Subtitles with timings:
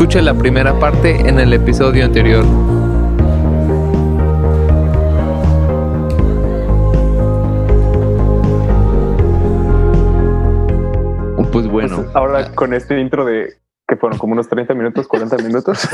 [0.00, 2.42] Escucha la primera parte en el episodio anterior.
[11.52, 11.96] Pues bueno.
[11.96, 15.86] Pues ahora con este intro de que fueron como unos 30 minutos, 40 minutos.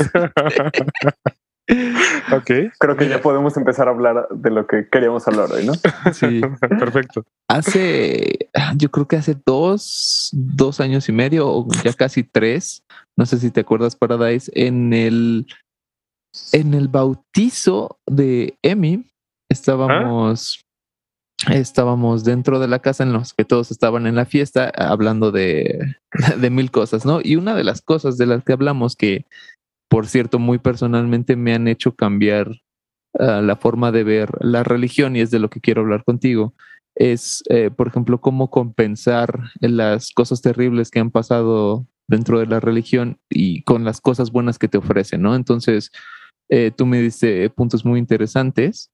[2.31, 2.51] ok.
[2.79, 5.73] Creo que ya podemos empezar a hablar de lo que queríamos hablar hoy, ¿no?
[6.13, 6.39] Sí,
[6.79, 7.25] perfecto.
[7.49, 12.85] Hace, yo creo que hace dos, dos años y medio o ya casi tres,
[13.17, 15.47] no sé si te acuerdas, Paradise, en el,
[16.51, 19.05] en el bautizo de Emi,
[19.49, 20.63] estábamos,
[21.49, 25.95] estábamos dentro de la casa en los que todos estaban en la fiesta hablando de,
[26.39, 27.19] de mil cosas, ¿no?
[27.23, 29.25] Y una de las cosas de las que hablamos que,
[29.89, 32.49] por cierto, muy personalmente me han hecho cambiar
[33.13, 36.53] uh, la forma de ver la religión y es de lo que quiero hablar contigo,
[36.93, 42.59] es, eh, por ejemplo, cómo compensar las cosas terribles que han pasado dentro de la
[42.59, 45.35] religión y con las cosas buenas que te ofrecen, ¿no?
[45.35, 45.91] Entonces,
[46.49, 48.91] eh, tú me diste puntos muy interesantes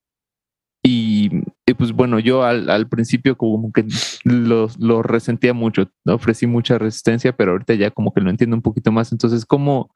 [0.86, 1.30] y,
[1.66, 3.86] y, pues bueno, yo al, al principio como que
[4.26, 8.62] lo, lo, resentía mucho, ofrecí mucha resistencia, pero ahorita ya como que lo entiendo un
[8.62, 9.14] poquito más.
[9.14, 9.92] Entonces, ¿cómo?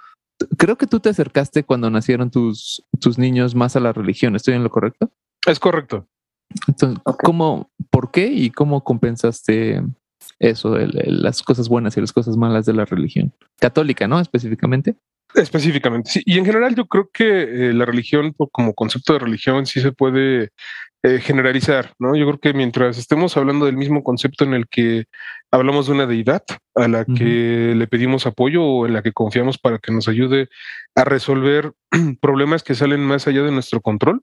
[0.58, 4.54] Creo que tú te acercaste cuando nacieron tus, tus niños más a la religión, ¿estoy
[4.54, 5.12] en lo correcto?
[5.46, 6.08] Es correcto.
[6.68, 7.26] Entonces, okay.
[7.26, 9.84] ¿cómo, por qué y cómo compensaste
[10.40, 13.34] eso, las cosas buenas y las cosas malas de la religión?
[13.60, 14.20] Católica, ¿no?
[14.20, 14.96] Específicamente.
[15.34, 16.22] Específicamente, sí.
[16.26, 19.92] Y en general yo creo que eh, la religión como concepto de religión sí se
[19.92, 20.52] puede
[21.04, 22.16] eh, generalizar, ¿no?
[22.16, 25.06] Yo creo que mientras estemos hablando del mismo concepto en el que
[25.52, 26.44] hablamos de una deidad
[26.76, 27.76] a la que uh -huh.
[27.76, 30.50] le pedimos apoyo o en la que confiamos para que nos ayude
[30.96, 31.74] a resolver
[32.22, 34.22] problemas que salen más allá de nuestro control,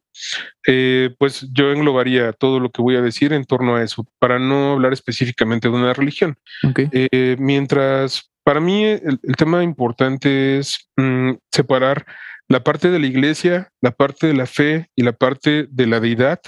[0.66, 4.38] eh, pues yo englobaría todo lo que voy a decir en torno a eso, para
[4.38, 6.36] no hablar específicamente de una religión.
[6.68, 6.88] Okay.
[6.92, 12.04] Eh, mientras para mí el, el tema importante es mmm, separar
[12.48, 16.00] la parte de la iglesia, la parte de la fe y la parte de la
[16.00, 16.40] deidad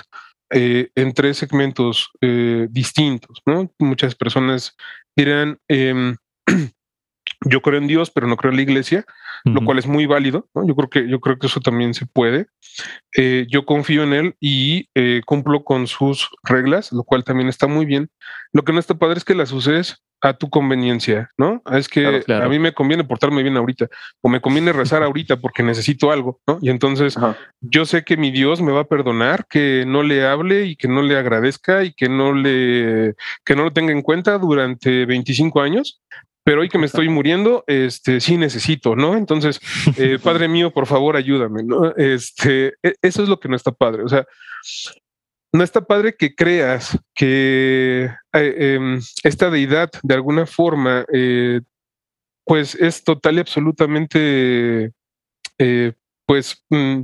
[0.50, 3.70] eh, en tres segmentos eh, distintos, ¿no?
[3.78, 4.76] Muchas personas
[5.16, 6.14] dirán, eh,
[7.44, 9.04] yo creo en Dios, pero no creo en la iglesia,
[9.44, 9.54] uh -huh.
[9.54, 10.66] lo cual es muy válido, ¿no?
[10.66, 12.46] Yo creo que, yo creo que eso también se puede.
[13.16, 14.88] Eh, yo confío en él y
[15.24, 18.08] cumplo con sus reglas, lo cual también está muy bien.
[18.52, 21.62] Lo que no está padre es que las uses a tu conveniencia, ¿no?
[21.72, 22.46] Es que claro, claro.
[22.46, 23.88] a mí me conviene portarme bien ahorita
[24.20, 26.58] o me conviene rezar ahorita porque necesito algo, ¿no?
[26.60, 27.36] Y entonces Ajá.
[27.60, 30.88] yo sé que mi Dios me va a perdonar que no le hable y que
[30.88, 33.14] no le agradezca y que no le
[33.44, 36.00] que no lo tenga en cuenta durante 25 años,
[36.46, 39.16] pero hoy que me estoy muriendo, este sí necesito, ¿no?
[39.16, 39.60] Entonces,
[39.98, 41.92] eh, Padre mío, por favor, ayúdame, ¿no?
[41.96, 44.04] Este, eso es lo que no está padre.
[44.04, 44.24] O sea,
[45.56, 51.60] no está padre que creas que eh, eh, esta deidad de alguna forma eh,
[52.44, 54.92] pues es total y absolutamente
[55.58, 55.92] eh,
[56.26, 57.02] pues, mm,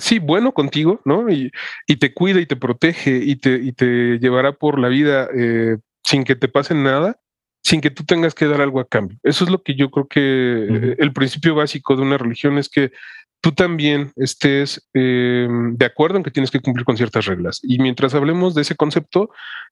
[0.00, 1.30] sí, bueno contigo, ¿no?
[1.30, 1.50] Y,
[1.86, 5.78] y, te cuida y te protege y te, y te llevará por la vida eh,
[6.04, 7.20] sin que te pase nada,
[7.62, 9.18] sin que tú tengas que dar algo a cambio.
[9.22, 10.96] Eso es lo que yo creo que uh -huh.
[10.98, 12.92] el principio básico de una religión es que
[13.42, 17.60] tú también estés eh, de acuerdo en que tienes que cumplir con ciertas reglas.
[17.62, 19.30] Y mientras hablemos de ese concepto,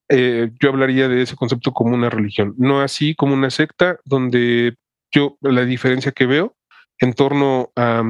[0.09, 4.77] eh, yo hablaría de ese concepto como una religión, no así como una secta donde
[5.13, 6.57] yo la diferencia que veo
[6.99, 8.03] en torno a,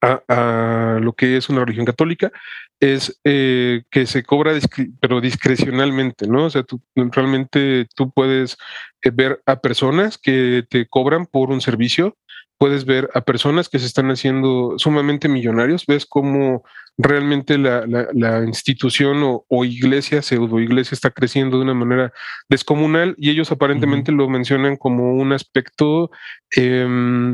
[0.00, 2.32] a lo que es una religión católica
[2.80, 4.52] es eh, que se cobra
[5.00, 6.46] pero discrecionalmente, ¿no?
[6.46, 8.56] O sea, tú realmente tú puedes
[9.02, 12.16] eh, ver a personas que te cobran por un servicio
[12.60, 16.62] puedes ver a personas que se están haciendo sumamente millonarios, ves cómo
[16.98, 22.12] realmente la, la, la institución o, o, iglesia, pseudo iglesia, está creciendo de una manera
[22.50, 24.18] descomunal y ellos aparentemente uh -huh.
[24.18, 26.10] lo mencionan como un aspecto
[26.54, 26.86] eh,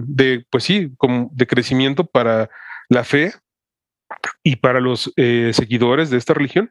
[0.06, 2.48] de, pues sí, como de crecimiento para
[2.88, 3.34] la fe
[4.44, 6.70] y para los eh, seguidores de esta religión.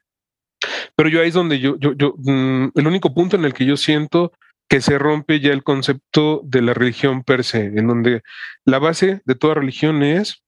[0.95, 3.65] Pero yo ahí es donde yo, yo, yo, mmm, el único punto en el que
[3.65, 4.31] yo siento
[4.67, 8.23] que se rompe ya el concepto de la religión per se, en donde
[8.63, 10.43] la base de toda religión es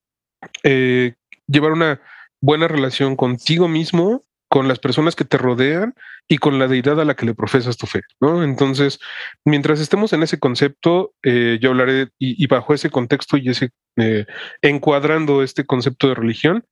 [0.64, 1.14] eh,
[1.46, 2.00] llevar una
[2.40, 5.94] buena relación contigo mismo, con las personas que te rodean
[6.26, 8.42] y con la deidad a la que le profesas tu fe, ¿no?
[8.42, 8.98] Entonces,
[9.44, 14.24] mientras estemos en ese concepto, eh, yo hablaré y, bajo ese contexto y ese eh,
[14.62, 16.64] encuadrando este concepto de religión,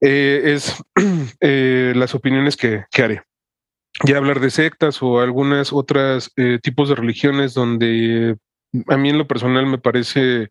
[0.00, 0.82] es
[1.40, 3.22] las opiniones que, que haré
[4.04, 8.36] ya hablar de sectas o algunas otras eh, tipos de religiones donde
[8.88, 10.50] a mí en lo personal me parece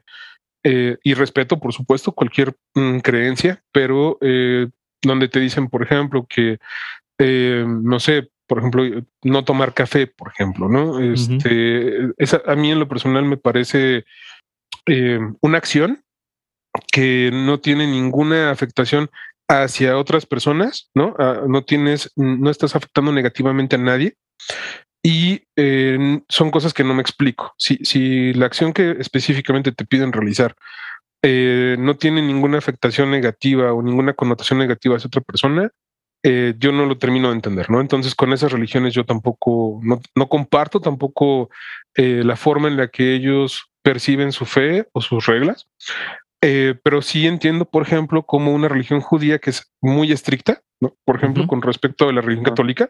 [0.64, 4.68] eh, y respeto por supuesto cualquier mm, creencia pero eh,
[5.02, 6.60] donde te dicen por ejemplo que
[7.18, 8.84] eh, no sé por ejemplo
[9.24, 12.14] no tomar café por ejemplo no este uh -huh.
[12.18, 14.06] esa, a mí en lo personal me parece
[14.86, 16.04] eh, una acción
[16.92, 19.10] que no tiene ninguna afectación
[19.52, 21.14] hacia otras personas, ¿no?
[21.20, 24.16] Ah, no tienes, no estás afectando negativamente a nadie.
[25.04, 27.54] Y eh, son cosas que no me explico.
[27.58, 30.56] Si, si la acción que específicamente te piden realizar
[31.24, 35.72] eh, no tiene ninguna afectación negativa o ninguna connotación negativa hacia otra persona,
[36.24, 37.82] eh, yo no lo termino de entender, ¿no?
[37.82, 41.50] Entonces con esas religiones yo tampoco, no, no comparto tampoco
[41.96, 45.68] la forma en la que ellos perciben su fe o sus reglas.
[46.44, 50.96] Eh, pero sí entiendo, por ejemplo, como una religión judía que es muy estricta, ¿no?
[51.06, 52.90] Por ejemplo, con respecto a la religión católica.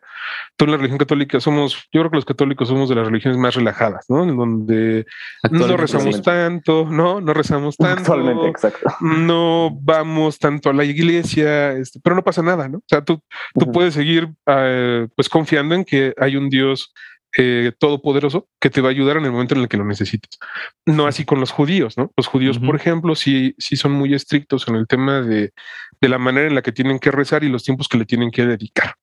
[0.55, 3.37] Tú en la religión católica somos, yo creo que los católicos somos de las religiones
[3.37, 4.23] más relajadas, ¿no?
[4.23, 5.05] En donde
[5.51, 7.19] no rezamos tanto, ¿no?
[7.19, 7.99] No rezamos tanto.
[7.99, 8.89] Actualmente, exacto.
[9.01, 12.77] No vamos tanto a la iglesia, este, pero no pasa nada, ¿no?
[12.77, 13.21] O sea, tú,
[13.53, 16.93] tú puedes seguir eh, pues confiando en que hay un Dios
[17.37, 20.37] eh, todopoderoso que te va a ayudar en el momento en el que lo necesites.
[20.85, 22.11] No así con los judíos, ¿no?
[22.17, 25.53] Los judíos, por ejemplo, sí, sí son muy estrictos en el tema de,
[26.01, 28.31] de, la manera en la que tienen que rezar y los tiempos que le tienen
[28.31, 28.95] que dedicar.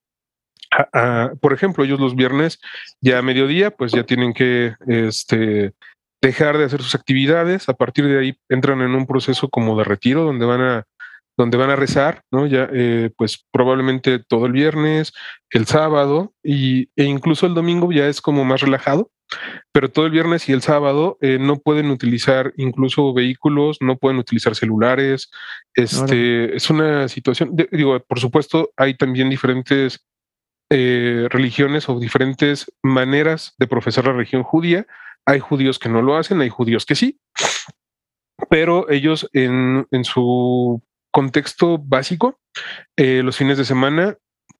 [1.40, 2.60] por ejemplo, ellos los viernes
[3.00, 5.72] ya a mediodía, pues ya tienen que este,
[6.20, 7.68] dejar de hacer sus actividades.
[7.68, 10.84] A partir de ahí entran en un proceso como de retiro donde van a
[11.38, 12.46] donde van a rezar, ¿no?
[12.46, 15.12] Ya, eh, pues probablemente todo el viernes,
[15.50, 19.12] el sábado y, e incluso el domingo ya es como más relajado,
[19.72, 24.18] pero todo el viernes y el sábado eh, no pueden utilizar incluso vehículos, no pueden
[24.18, 25.30] utilizar celulares.
[25.74, 30.04] Este es una situación, digo, por supuesto, hay también diferentes
[30.70, 34.86] eh, religiones o diferentes maneras de profesar la religión judía.
[35.24, 37.20] Hay judíos que no lo hacen, hay judíos que sí,
[38.50, 42.40] pero ellos en, en su contexto básico,
[42.96, 44.16] eh, los fines de semana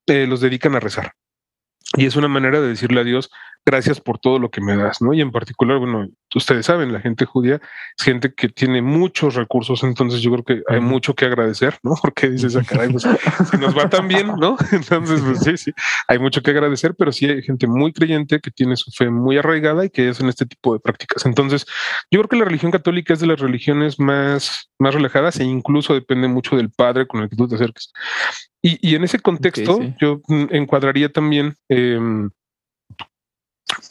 [0.06, 1.12] eh, los dedican a rezar.
[1.96, 3.30] Y es una manera de decirle a Dios,
[3.68, 5.12] gracias por todo lo que me das, ¿no?
[5.12, 7.60] Y en particular, bueno, ustedes saben, la gente judía
[7.98, 11.94] es gente que tiene muchos recursos, entonces yo creo que hay mucho que agradecer, ¿no?
[12.02, 13.06] Porque dices, ah, caray, pues,
[13.50, 14.56] si nos va tan bien, ¿no?
[14.72, 15.72] Entonces, pues sí, sí,
[16.06, 19.36] hay mucho que agradecer, pero sí hay gente muy creyente que tiene su fe muy
[19.36, 21.26] arraigada y que hacen este tipo de prácticas.
[21.26, 21.66] Entonces,
[22.10, 25.94] yo creo que la religión católica es de las religiones más, más relajadas e incluso
[25.94, 27.92] depende mucho del padre con el que tú te acerques.
[28.60, 32.30] Y, en ese contexto, yo mm, encuadraría también em,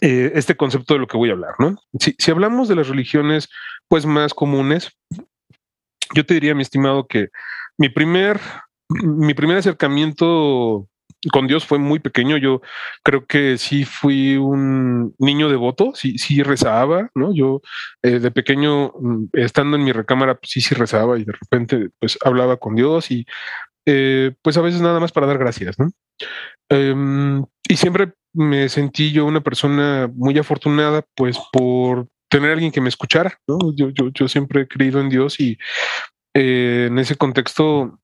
[0.02, 1.78] eh, este concepto de lo que voy a hablar, ¿no?
[2.00, 3.50] Si, si, hablamos de las religiones,
[3.88, 4.92] pues más comunes,
[6.14, 7.30] yo te diría, mi estimado, que
[7.78, 8.40] mi primer,
[8.90, 10.90] mi primer acercamiento
[11.32, 12.38] con Dios fue muy pequeño.
[12.38, 12.62] Yo
[13.04, 17.34] creo que sí fui un niño devoto, sí, sí rezaba, ¿no?
[17.34, 17.62] Yo
[18.04, 21.90] eh, de pequeño, mm, estando en mi recámara, pues sí, sí rezaba y de repente,
[22.00, 23.26] pues hablaba con Dios y
[23.90, 25.90] eh, pues a veces nada más para dar gracias, ¿no?
[26.68, 32.74] Em, y siempre me sentí yo una persona muy afortunada, pues por tener a alguien
[32.74, 33.74] que me escuchara, ¿no?
[33.74, 35.58] Yo, yo, yo siempre he creído en Dios y
[36.34, 37.98] eh, en ese contexto,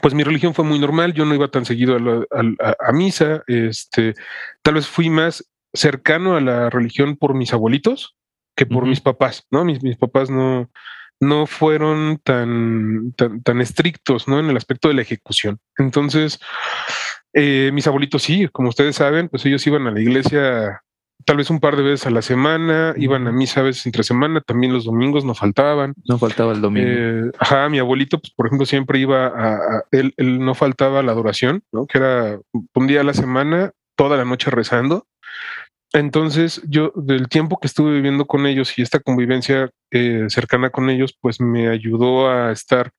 [0.00, 1.98] pues mi religión fue muy normal, yo no iba tan seguido
[2.30, 4.14] a, misa, este,
[4.62, 8.16] tal vez fui más cercano a la religión por mis abuelitos
[8.56, 9.64] que por mis papás, ¿no?
[9.66, 10.70] Mis, mis papás no,
[11.22, 14.40] no fueron tan, tan, estrictos ¿no?
[14.40, 15.60] en el aspecto de la ejecución.
[15.78, 16.40] Entonces,
[17.32, 20.82] eh, mis abuelitos sí, como ustedes saben, pues ellos iban a la iglesia
[21.24, 24.02] tal vez un par de veces a la semana, iban a misa a veces entre
[24.02, 25.94] semana, también los domingos no faltaban.
[26.08, 26.88] No faltaba el domingo.
[26.88, 31.12] Eh, ajá, mi abuelito, pues por ejemplo, siempre iba a, él, él, no faltaba la
[31.12, 31.86] adoración, ¿no?
[31.86, 32.40] Que era
[32.74, 35.06] un día a la semana, toda la noche rezando.
[35.94, 40.88] Entonces, yo del tiempo que estuve viviendo con ellos y esta convivencia eh, cercana con
[40.88, 42.92] ellos, pues me ayudó a estar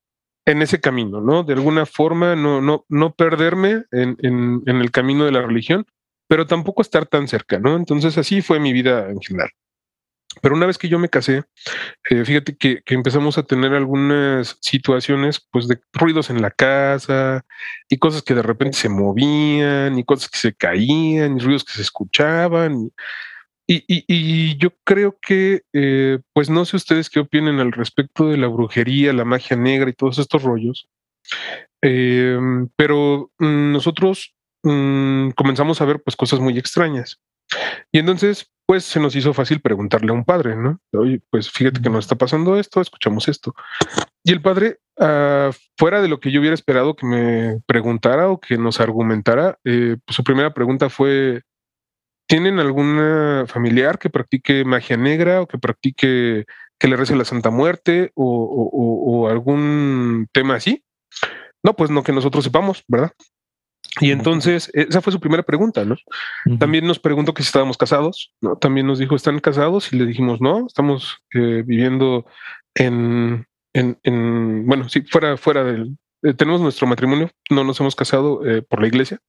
[0.45, 1.43] en ese camino, ¿no?
[1.43, 5.85] De alguna forma, no, no, no perderme en, en, en el camino de la religión,
[6.27, 7.75] pero tampoco estar tan cerca, ¿no?
[7.77, 9.49] Entonces, así fue mi vida en general.
[10.41, 11.43] Pero una vez que yo me casé,
[12.09, 17.45] eh, fíjate que, empezamos a tener algunas situaciones pues de ruidos en la casa
[17.89, 21.73] y cosas que de repente se movían y cosas que se caían y ruidos que
[21.73, 22.91] se escuchaban.
[23.65, 28.47] Y, yo creo que, eh, pues no sé ustedes qué opinen al respecto de la
[28.47, 30.89] brujería, la magia negra y todos estos rollos,
[31.81, 37.19] em, pero mm, nosotros mm, comenzamos a ver pues cosas muy extrañas.
[37.91, 40.79] Y entonces, pues se nos hizo fácil preguntarle a un padre, ¿no?
[40.93, 43.53] Oye, pues fíjate que nos está pasando esto, escuchamos esto.
[44.23, 48.39] Y el padre, uh, fuera de lo que yo hubiera esperado que me preguntara o
[48.39, 51.41] que nos argumentara, eh, pues su primera pregunta fue,
[52.27, 56.45] ¿tienen alguna familiar que practique magia negra o que practique,
[56.79, 60.83] que le rece la Santa Muerte o, o, o algún tema así?
[61.63, 63.11] No, pues no que nosotros sepamos, ¿verdad?
[64.01, 65.95] Y entonces, esa fue su primera pregunta, ¿no?
[66.57, 68.55] También nos preguntó que si estábamos casados, ¿no?
[68.55, 69.93] También nos dijo, ¿están casados?
[69.93, 72.25] Y le dijimos, no, estamos eh, viviendo
[72.73, 77.95] en, en, en, bueno, sí, fuera, fuera del, eh, tenemos nuestro matrimonio, no nos hemos
[77.95, 79.19] casado eh, por la iglesia.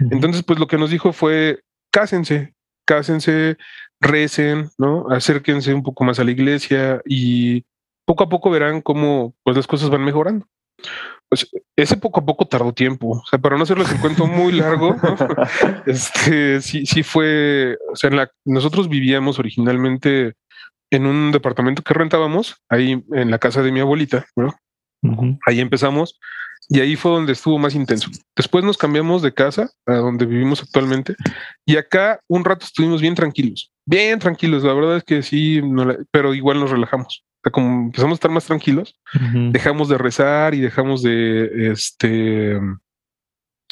[0.00, 1.60] Entonces, pues lo que nos dijo fue,
[1.92, 2.54] cásense,
[2.86, 3.58] cásense,
[4.00, 5.06] recen, ¿no?
[5.10, 7.64] Acérquense un poco más a la iglesia y
[8.06, 10.46] poco a poco verán cómo pues las cosas van mejorando.
[11.28, 13.10] Pues ese poco a poco tardó tiempo.
[13.10, 14.96] O sea, para no hacerles el cuento muy largo,
[15.86, 17.76] este sí, sí fue.
[17.92, 20.34] O sea, en la, nosotros vivíamos originalmente
[20.90, 24.54] en un departamento que rentábamos ahí en la casa de mi abuelita, ¿no?
[25.46, 26.18] Ahí empezamos
[26.68, 28.10] y ahí fue donde estuvo más intenso.
[28.36, 31.14] Después nos cambiamos de casa a donde vivimos actualmente
[31.64, 34.64] y acá un rato estuvimos bien tranquilos, bien tranquilos.
[34.64, 35.60] La verdad es que sí,
[36.10, 38.98] pero igual nos relajamos como empezamos a estar más tranquilos,
[39.52, 42.58] dejamos de rezar y dejamos de, este,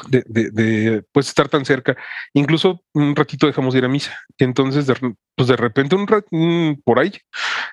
[0.09, 1.97] de, de, pues estar tan cerca.
[2.35, 4.19] Incluso un ratito dejamos de ir a misa.
[4.39, 4.95] Entonces, de,
[5.35, 7.13] pues de repente, un, por ahí,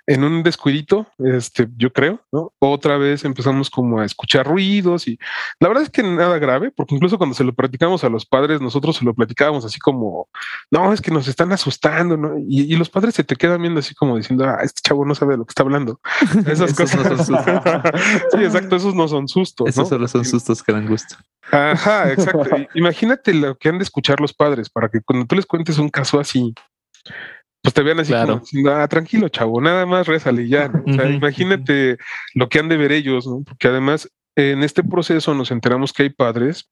[0.07, 2.53] en un descuidito, este, yo creo, ¿no?
[2.59, 5.17] Otra vez empezamos como a escuchar ruidos y
[5.59, 8.61] la verdad es que nada grave, porque incluso cuando se lo platicamos a los padres,
[8.61, 10.27] nosotros se lo platicábamos así como,
[10.71, 12.35] no, es que nos están asustando, ¿no?
[12.37, 15.33] Y, los padres se te quedan viendo así como diciendo, ah, este chavo no sabe
[15.33, 15.99] de lo que está hablando.
[16.47, 17.05] Esas cosas.
[17.05, 17.37] No son
[18.31, 19.69] sí, exacto, esos no son sustos.
[19.69, 21.15] Esos solo son sustos que dan gusto.
[21.51, 22.55] Ajá, exacto.
[22.73, 25.89] Imagínate lo que han de escuchar los padres para que cuando tú les cuentes un
[25.89, 26.53] caso así,
[27.63, 30.69] pues te vean así como ah, tranquilo, chavo, nada más rézale ya.
[30.85, 31.97] O sea, imagínate
[32.33, 33.41] lo que han de ver ellos, ¿no?
[33.41, 36.69] Porque además en este proceso nos enteramos que hay padres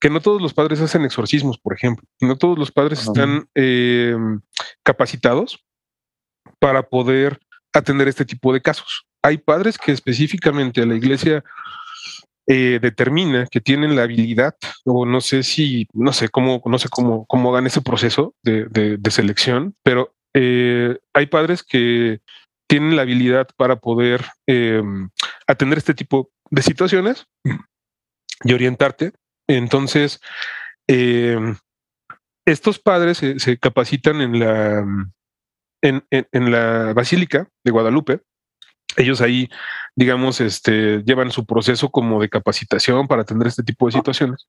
[0.00, 4.40] que no todos los padres hacen exorcismos, por ejemplo, no todos los padres están em,
[4.82, 5.62] capacitados
[6.58, 7.38] para poder
[7.74, 9.06] atender este tipo de casos.
[9.22, 11.44] Hay padres que específicamente a la iglesia
[12.50, 16.88] eh, determina que tienen la habilidad, o no sé si, no sé cómo, no sé
[16.88, 22.20] cómo, cómo hagan ese proceso de, selección, pero eh, hay padres que
[22.66, 24.82] tienen la habilidad para poder eh,
[25.46, 27.26] atender este tipo de situaciones
[28.42, 29.12] y orientarte.
[29.46, 30.18] Entonces,
[32.46, 34.86] estos padres se, capacitan en la,
[35.82, 38.22] en la Basílica de Guadalupe
[38.98, 39.48] ellos ahí,
[39.96, 44.46] digamos, este, llevan su proceso como de capacitación para atender este tipo de situaciones.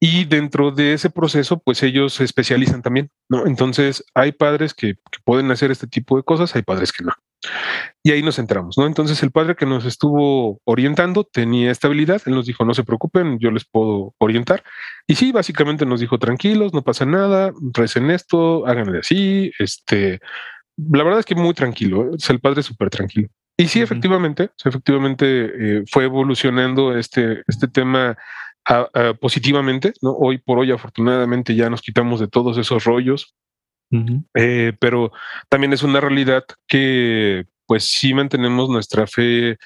[0.00, 3.46] Y dentro de ese proceso, pues ellos se especializan también, ¿no?
[3.46, 7.12] Entonces, hay padres que, pueden hacer este tipo de cosas, hay padres que no.
[8.02, 8.86] Y ahí nos entramos, ¿no?
[8.86, 13.38] Entonces, el padre que nos estuvo orientando tenía estabilidad, él nos dijo, no se preocupen,
[13.38, 14.62] yo les puedo orientar.
[15.06, 20.20] Y sí, básicamente nos dijo, tranquilos, no pasa nada, recen esto, háganle así, este,
[20.76, 22.16] la verdad es que muy tranquilo, ¿eh?
[22.16, 23.28] es el padre súper tranquilo.
[23.62, 25.26] Y sí, efectivamente, efectivamente
[25.80, 28.16] eh, fue evolucionando este, este tema
[29.20, 30.12] positivamente, ¿no?
[30.12, 33.34] Hoy por hoy, afortunadamente, ya nos quitamos de todos esos rollos,
[34.34, 35.10] eh, pero
[35.48, 39.58] también es una realidad que, pues sí mantenemos nuestra fe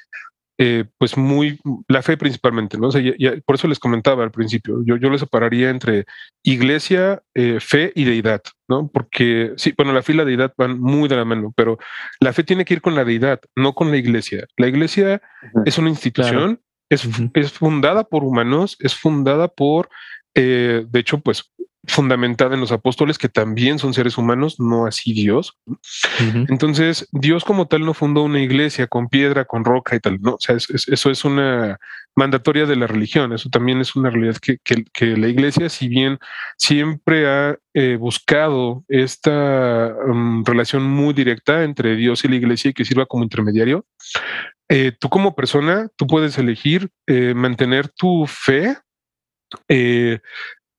[0.56, 1.58] eh, pues muy,
[1.88, 2.88] la fe principalmente, ¿no?
[2.88, 3.02] O sea,
[3.44, 6.04] por eso les comentaba al principio, yo, yo le separaría entre
[6.44, 8.88] iglesia, eh, fe y deidad, ¿no?
[8.88, 11.78] Porque sí, bueno, la fe y la deidad van muy de la mano, pero
[12.20, 14.46] la fe tiene que ir con la deidad, no con la iglesia.
[14.56, 15.20] La iglesia
[15.64, 19.88] es una institución, es, es, fundada por humanos, es fundada por,
[20.34, 21.50] eh, de hecho, pues
[21.86, 25.56] fundamentada en los apóstoles, que también son seres humanos, no así Dios.
[26.48, 30.34] Entonces, Dios como tal no fundó una iglesia con piedra, con roca y tal, no,
[30.34, 31.78] o sea, eso es una
[32.16, 36.18] mandatoria de la religión, eso también es una realidad que, que, la iglesia, si bien
[36.56, 42.74] siempre ha eh, buscado esta um, relación muy directa entre Dios y la iglesia y
[42.74, 43.84] que sirva como intermediario,
[44.68, 48.76] eh, tú como persona, tú puedes elegir eh, mantener tu fe
[49.68, 50.20] eh,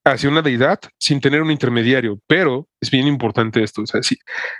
[0.05, 3.81] hacia una deidad sin tener un intermediario, pero es bien importante esto.
[3.81, 4.01] O sea,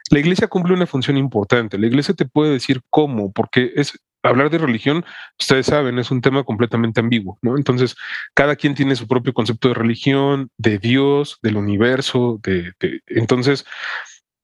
[0.10, 1.78] la iglesia cumple una función importante.
[1.78, 5.06] La iglesia te puede decir cómo, porque es hablar de religión,
[5.40, 7.58] ustedes saben, es un tema completamente ambiguo, ¿no?
[7.58, 7.96] Entonces,
[8.34, 12.74] cada quien tiene su propio concepto de religión, de Dios, del universo, de,
[13.06, 13.66] entonces,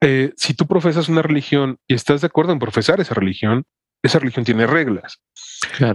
[0.01, 3.65] eh, si tú profesas una religión y estás de acuerdo en profesar esa religión,
[4.03, 5.19] esa religión tiene reglas.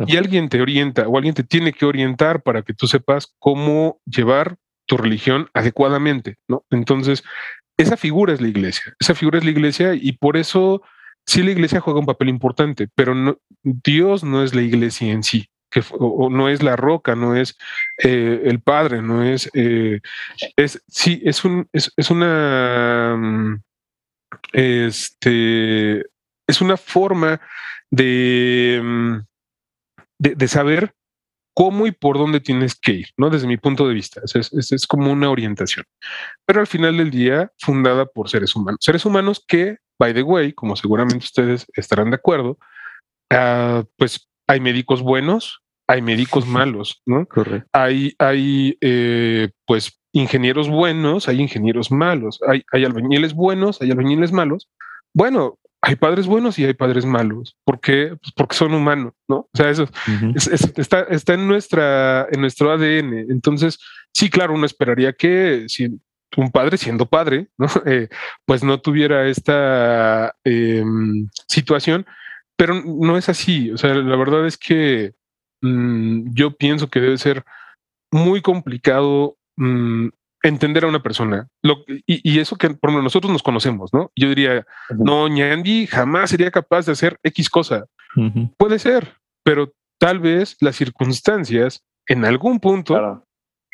[0.07, 4.01] Y alguien te orienta o alguien te tiene que orientar para que tú sepas cómo
[4.05, 6.65] llevar tu religión adecuadamente, ¿no?
[6.71, 7.25] Entonces,
[7.77, 10.83] esa figura es la iglesia, esa figura es la iglesia y por eso
[11.27, 15.51] sí la iglesia juega un papel importante, pero Dios no es la iglesia en sí,
[15.93, 17.57] o, no es la roca, no es
[18.03, 20.01] eh, el Padre, no es, eh,
[20.57, 23.61] es, sí, es, un, es, una,
[24.53, 26.07] este,
[26.47, 27.41] es una forma
[27.91, 29.17] de, mm,
[30.19, 30.95] de, de saber
[31.57, 33.31] cómo y por dónde tienes que ir, ¿no?
[33.31, 35.87] Desde mi punto de vista, es, es, es como una orientación.
[36.45, 40.53] Pero al final del día, fundada por seres humanos, seres humanos que, by the way,
[40.53, 42.59] como seguramente ustedes estarán de acuerdo,
[43.33, 47.25] uh, pues hay médicos buenos, hay médicos malos, ¿no?
[47.25, 47.67] Correcto.
[47.73, 54.31] Hay, hay eh, pues ingenieros buenos, hay ingenieros malos, hay, hay albañiles buenos, hay albañiles
[54.31, 54.69] malos.
[55.15, 57.57] Bueno, hay padres buenos y hay padres malos.
[57.65, 58.17] ¿Por qué?
[58.21, 59.37] Pues porque son humanos, ¿no?
[59.37, 60.37] O sea, eso uh -huh.
[60.37, 63.31] es, es, está, está en, nuestra, en nuestro ADN.
[63.31, 63.79] Entonces,
[64.13, 66.01] sí, claro, uno esperaría que si
[66.37, 67.67] un padre, siendo padre, ¿no?
[67.87, 68.09] Eh,
[68.45, 70.83] pues no tuviera esta eh,
[71.47, 72.05] situación,
[72.57, 73.71] pero no es así.
[73.71, 75.15] O sea, la verdad es que
[75.63, 77.45] mmm, yo pienso que debe ser
[78.11, 80.09] muy complicado mmm,
[80.47, 81.49] entender a una persona.
[81.63, 84.11] Lo, y, y, eso que, por ejemplo, nosotros nos conocemos, ¿no?
[84.15, 85.05] Yo diría, uh -huh.
[85.05, 87.87] no, Ñandi jamás sería capaz de hacer X cosa.
[88.17, 88.55] Uh -huh.
[88.57, 93.25] Puede ser, pero tal vez las circunstancias en algún punto claro.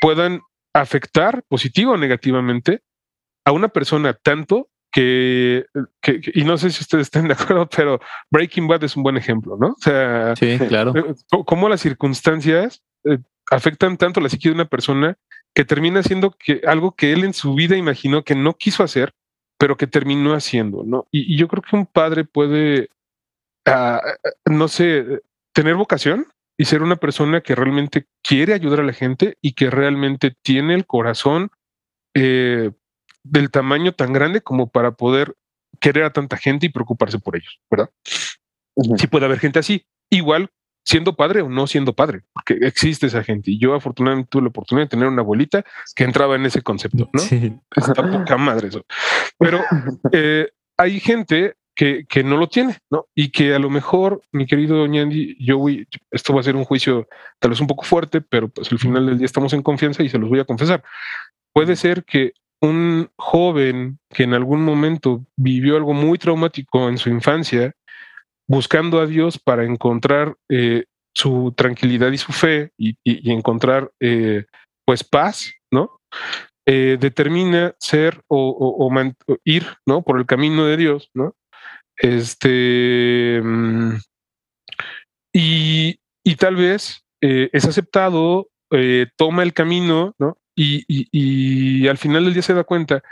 [0.01, 0.41] puedan
[0.75, 2.81] afectar positivo o negativamente
[3.45, 5.65] a una persona tanto que,
[6.01, 8.01] que, que, y no sé si ustedes están de acuerdo, pero
[8.31, 9.69] Breaking Bad es un buen ejemplo, ¿no?
[9.69, 10.93] O sea, sí, claro.
[11.47, 13.19] Cómo las circunstancias eh,
[13.51, 15.17] afectan tanto la psique de una persona
[15.55, 19.13] que termina haciendo que algo que él en su vida imaginó que no quiso hacer,
[19.59, 21.07] pero que terminó haciendo, ¿no?
[21.11, 22.89] Y, y yo creo que un padre puede,
[23.69, 26.27] uh, no sé, tener vocación
[26.59, 30.75] y ser una persona que realmente quiere ayudar a la gente y que realmente tiene
[30.75, 31.51] el corazón
[32.15, 32.71] eh,
[33.25, 35.35] del tamaño tan grande como para poder
[35.81, 37.91] querer a tanta gente y preocuparse por ellos, ¿verdad?
[38.75, 39.01] Uh -huh.
[39.01, 40.51] Sí puede haber gente así, igual
[40.85, 43.51] siendo padre o no siendo padre, porque existe esa gente.
[43.51, 47.09] Y yo afortunadamente tuve la oportunidad de tener una abuelita que entraba en ese concepto,
[47.13, 47.21] ¿no?
[47.21, 47.55] Sí.
[47.75, 48.85] Está poca madre eso.
[49.39, 49.61] Pero
[50.13, 53.07] eh, hay gente que, que, no lo tiene, ¿no?
[53.15, 56.65] Y que a lo mejor, mi querido Ñandi, yo voy, esto va a ser un
[56.65, 57.09] juicio
[57.39, 60.09] tal vez un poco fuerte, pero pues al final del día estamos en confianza y
[60.09, 60.83] se los voy a confesar.
[61.55, 67.11] Puede ser que un joven que en algún momento vivió algo muy traumático en su
[67.11, 67.75] infancia,
[68.53, 70.85] buscando a Dios para encontrar eh,
[71.17, 72.97] su tranquilidad y su fe y,
[73.33, 74.45] encontrar eh,
[74.85, 75.99] pues paz, ¿no?
[76.67, 78.91] Eh, determina ser o,
[79.45, 80.03] ir, ¿no?
[80.03, 81.35] Por el camino de Dios, ¿no?
[81.97, 83.97] Este mm,
[85.33, 88.49] y, y, tal vez es aceptado,
[89.17, 90.37] toma el camino, ¿no?
[90.55, 93.03] Y, y, al final del día se da cuenta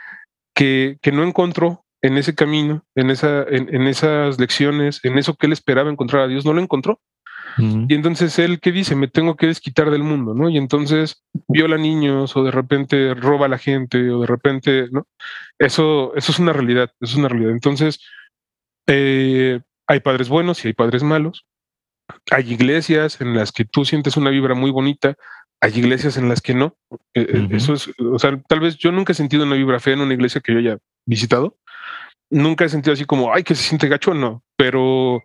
[0.54, 5.34] que, que no encontró en ese camino, en, esa, en, en, esas lecciones, en eso
[5.34, 7.00] que él esperaba encontrar a Dios, no lo encontró.
[7.58, 7.86] Uh -huh.
[7.88, 10.48] Y entonces él que dice, me tengo que desquitar del mundo, ¿no?
[10.48, 15.06] Y entonces viola niños o de repente roba a la gente o de repente, ¿no?
[15.58, 17.52] Eso, eso es una realidad, eso es una realidad.
[17.52, 18.00] Entonces,
[18.86, 21.44] eh, hay padres buenos y hay padres malos.
[22.30, 25.16] Hay iglesias en las que tú sientes una vibra muy bonita,
[25.60, 26.76] hay iglesias en las que no.
[27.14, 27.56] Eh, uh -huh.
[27.56, 30.14] Eso es, o sea, tal vez yo nunca he sentido una vibra fea en una
[30.14, 31.56] iglesia que yo haya visitado.
[32.30, 34.42] Nunca he sentido así como, ay, que se siente gacho, no.
[34.56, 35.22] Pero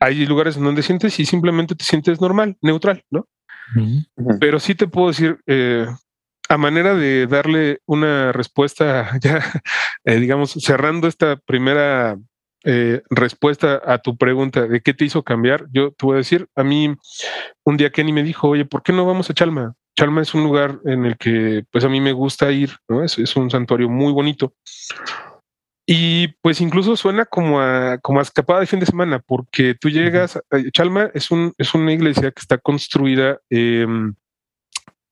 [0.00, 3.26] hay lugares donde sientes y simplemente te sientes normal, neutral, ¿no?
[3.76, 4.38] Uh -huh.
[4.40, 5.86] Pero sí te puedo decir, eh,
[6.48, 9.42] a manera de darle una respuesta, ya,
[10.04, 12.18] eh, digamos, cerrando esta primera
[12.64, 16.48] eh, respuesta a tu pregunta de qué te hizo cambiar, yo te voy a decir,
[16.54, 16.94] a mí
[17.64, 19.74] un día Kenny me dijo, oye, ¿por qué no vamos a Chalma?
[19.96, 23.04] Chalma es un lugar en el que pues a mí me gusta ir, ¿no?
[23.04, 24.54] Es, es un santuario muy bonito.
[25.86, 29.90] Y pues incluso suena como a, como a escapada de fin de semana, porque tú
[29.90, 30.42] llegas, a,
[30.72, 33.86] Chalma es, un, es una iglesia que está construida eh,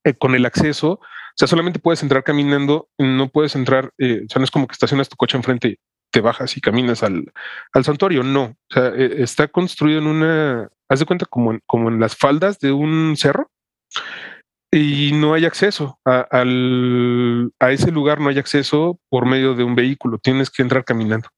[0.04, 4.28] eh, con el acceso, o sea, solamente puedes entrar caminando, no puedes entrar, eh, o
[4.28, 5.78] sea, no es como que estacionas tu coche enfrente
[6.12, 7.32] te bajas y caminas al,
[7.72, 8.22] al santuario.
[8.22, 11.98] No, o sea, eh, está construido en una, haz de cuenta como en, como en
[11.98, 13.50] las faldas de un cerro
[14.72, 19.64] y no hay acceso a, al, a ese lugar, no hay acceso por medio de
[19.64, 21.28] un vehículo, tienes que entrar caminando.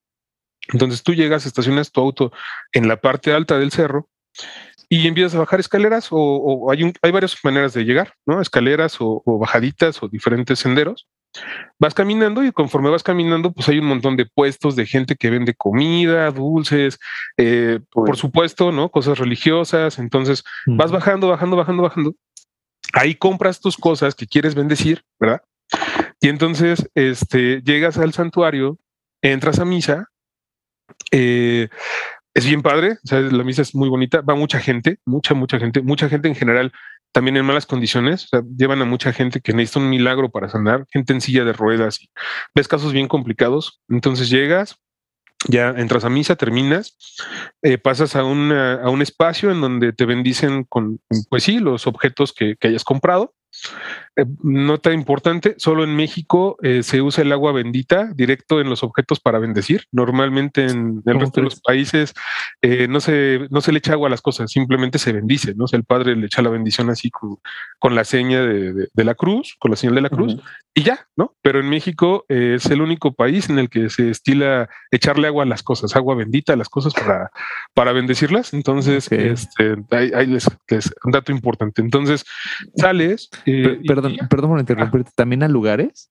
[0.73, 2.33] Entonces tú llegas, estacionas tu auto
[2.73, 4.09] en la parte alta del cerro
[4.88, 8.40] y empiezas a bajar escaleras o, o hay, un, hay varias maneras de llegar, ¿no?
[8.40, 11.07] Escaleras o, o bajaditas o diferentes senderos
[11.79, 15.31] vas caminando y conforme vas caminando, pues hay un montón de puestos de gente que
[15.31, 16.99] vende comida, dulces,
[17.37, 18.90] eh, por supuesto, ¿no?
[18.90, 19.99] Cosas religiosas.
[19.99, 22.14] Entonces vas bajando, bajando, bajando, bajando.
[22.94, 25.42] Ahí compras tus cosas que quieres bendecir, ¿verdad?
[26.20, 28.78] Y entonces este, llegas al santuario,
[29.20, 30.09] entras a misa.
[31.11, 31.68] Eh,
[32.35, 35.59] es bien padre, o sea, la misa es muy bonita, va mucha gente, mucha, mucha
[35.59, 36.72] gente, mucha gente en general
[37.14, 41.12] también en malas condiciones, llevan a mucha gente que necesita un milagro para sanar, gente
[41.12, 42.00] en silla de ruedas
[42.57, 43.80] ves casos bien complicados.
[43.88, 44.76] Entonces llegas,
[45.48, 46.96] ya entras a misa, terminas,
[47.62, 51.87] eh, pasas a, una, a un espacio en donde te bendicen con, pues sí, los
[51.87, 53.35] objetos que, que hayas comprado.
[54.16, 58.83] Eh, nota importante, solo en México eh, se usa el agua bendita directo en los
[58.85, 59.85] objetos para bendecir.
[59.90, 62.14] Normalmente en el resto de los países
[62.62, 65.64] eh, no, se, no se le echa agua a las cosas, simplemente se bendice, ¿no?
[65.64, 67.38] O sea, el padre le echa la bendición así con,
[67.81, 70.37] con la seña de, de- de la cruz, con la señal de la cruz,
[70.74, 71.35] y ya, ¿no?
[71.42, 75.46] Pero en México es el único país en el que se estila echarle agua a
[75.46, 77.31] las cosas, agua bendita a las cosas para,
[77.74, 78.53] para bendecirlas.
[78.55, 79.12] Entonces, Ok.
[79.12, 81.83] este, ahí, ahí les, les- un dato importante.
[81.83, 82.24] Entonces,
[82.77, 83.29] sales.
[83.62, 85.11] Eh, perdón, perdón por interrumpirte.
[85.14, 86.11] ¿También a lugares?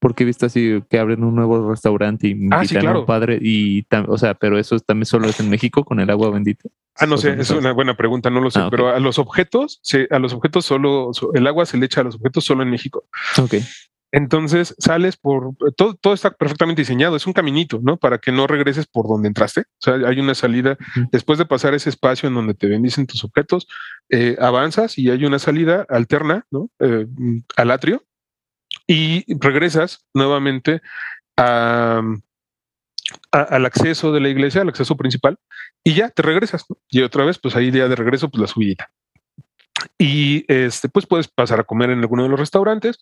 [0.00, 3.06] Porque he visto así que abren un nuevo restaurante y invitan Ah, sí, a un
[3.06, 6.68] padre y, o sea, pero eso también solo es en México con el agua bendita.
[6.96, 9.78] Ah, no sé, es una buena pregunta, no lo sé, Ah, pero a los objetos,
[9.82, 12.64] se, a los objetos solo, so- el agua se le echa a los objetos solo
[12.64, 13.04] en México.
[13.38, 13.54] Ok.
[14.12, 17.96] Entonces sales por todo, todo está perfectamente diseñado, es un caminito, ¿no?
[17.96, 19.62] Para que no regreses por donde entraste.
[19.62, 20.76] O sea, hay una salida
[21.10, 23.66] después de pasar ese espacio en donde te bendicen tus objetos,
[24.10, 26.68] eh, avanzas y hay una salida alterna, ¿no?
[26.80, 28.04] Eh, mm, al atrio
[28.86, 30.82] y regresas nuevamente
[31.38, 32.02] a,
[33.32, 35.38] a- al acceso de la iglesia, al acceso principal,
[35.82, 36.64] y ya te regresas.
[36.68, 36.76] ¿no?
[36.90, 38.90] Y otra vez, pues ahí día de regreso, pues la subidita.
[39.98, 42.98] Y este, pues puedes pasar a comer en alguno de los restaurantes.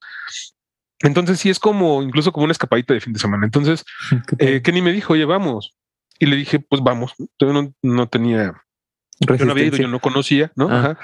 [1.03, 3.45] Entonces sí es como, incluso como una escapadita de fin de semana.
[3.45, 3.85] Entonces,
[4.39, 5.75] eh, Kenny me dijo, oye, vamos.
[6.19, 7.15] Y le dije, pues vamos.
[7.39, 8.53] Yo no, no tenía,
[9.21, 10.69] yo no había ido, yo no conocía, ¿no?
[10.71, 10.79] Ah.
[10.79, 10.99] Ajá.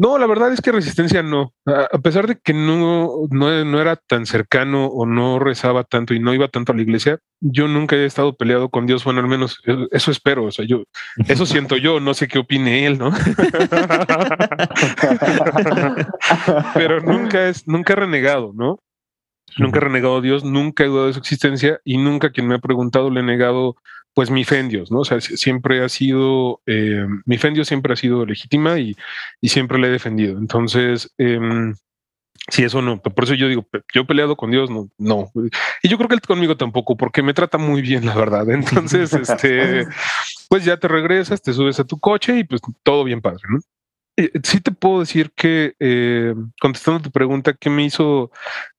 [0.00, 1.52] No, la verdad es que resistencia no.
[1.66, 6.14] A a pesar de que no, no, no era tan cercano o no rezaba tanto
[6.14, 9.04] y no iba tanto a la iglesia, yo nunca he estado peleado con Dios.
[9.04, 10.44] Bueno, al menos eh, eso espero.
[10.44, 10.84] O sea, yo,
[11.28, 12.00] eso siento yo.
[12.00, 13.10] No sé qué opine él, ¿no?
[16.72, 18.78] Pero nunca es, nunca he renegado, ¿no?
[19.58, 22.54] Nunca he renegado a Dios, nunca he dudado de su existencia y nunca quien me
[22.54, 23.76] ha preguntado le he negado
[24.14, 25.00] pues mi fe en Dios, ¿no?
[25.00, 28.78] O sea, si- siempre ha sido, eh, mi fe en Dios siempre ha sido legítima
[28.78, 28.96] y,
[29.40, 30.36] y siempre la he defendido.
[30.38, 31.74] Entonces, em,
[32.48, 35.30] sí, eso no, por eso yo digo, yo he peleado con Dios, no, no.
[35.82, 38.50] Y yo creo que él conmigo tampoco, porque me trata muy bien, la verdad.
[38.50, 39.86] Entonces, este,
[40.48, 43.60] pues ya te regresas, te subes a tu coche y pues todo bien padre, ¿no?
[44.16, 48.30] Eh, Sí te puedo decir que, eh, contestando tu pregunta, ¿qué me hizo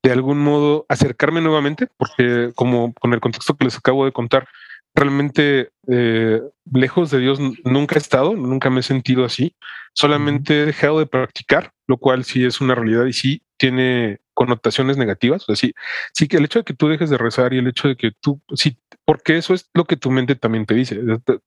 [0.04, 1.88] de algún modo acercarme nuevamente?
[1.98, 4.48] Porque como con el contexto que les acabo de contar,
[4.94, 6.42] realmente eh,
[6.72, 9.56] lejos de Dios nunca he estado, nunca me he sentido así,
[9.94, 14.98] solamente he dejado de practicar, lo cual sí es una realidad y sí tiene connotaciones
[14.98, 15.44] negativas.
[15.44, 15.74] O sea, sí,
[16.14, 18.12] sí que el hecho de que tú dejes de rezar y el hecho de que
[18.20, 18.78] tú, sí,
[19.12, 20.98] porque eso es lo que tu mente también te dice.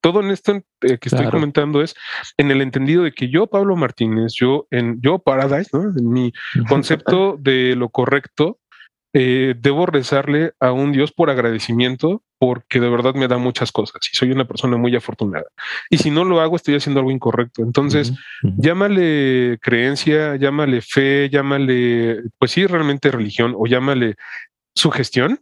[0.02, 1.30] Todo en esto eh, que estoy Claro.
[1.30, 1.94] comentando es
[2.36, 5.84] en el entendido de que yo, Pablo Martínez, yo en yo Paradise, ¿no?
[5.84, 6.30] En mi
[6.68, 8.58] concepto de lo correcto,
[9.14, 13.96] eh, debo rezarle a un Dios por agradecimiento, porque de verdad me da muchas cosas
[14.12, 15.46] y soy una persona muy afortunada.
[15.88, 17.62] Y si no lo hago, estoy haciendo algo incorrecto.
[17.62, 18.12] Entonces,
[18.58, 24.16] llámale creencia, llámale fe, llámale, pues sí, realmente religión o llámale
[24.74, 25.40] sugestión.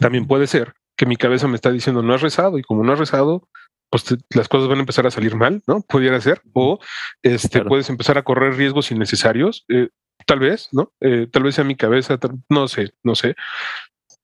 [0.00, 2.92] También puede ser que mi cabeza me está diciendo no has rezado y como no
[2.92, 3.48] has rezado,
[3.90, 5.82] pues te- las cosas van a empezar a salir mal, ¿no?
[5.82, 6.40] Pudiera ser.
[6.54, 6.78] O
[7.22, 7.68] este, Claro.
[7.68, 9.64] puedes empezar a correr riesgos innecesarios.
[9.68, 9.88] eh,
[10.26, 10.92] tal vez, ¿no?
[11.00, 13.36] Eh, tal vez sea mi cabeza, tal- no sé, no sé.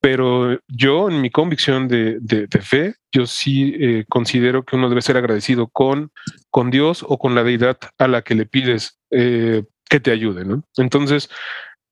[0.00, 4.88] Pero yo, en mi convicción de, de- de fe, yo sí eh, considero que uno
[4.88, 6.10] debe ser agradecido con,
[6.50, 10.64] con Dios o con la deidad a la que le pides que te ayude, ¿no?
[10.78, 11.28] Entonces,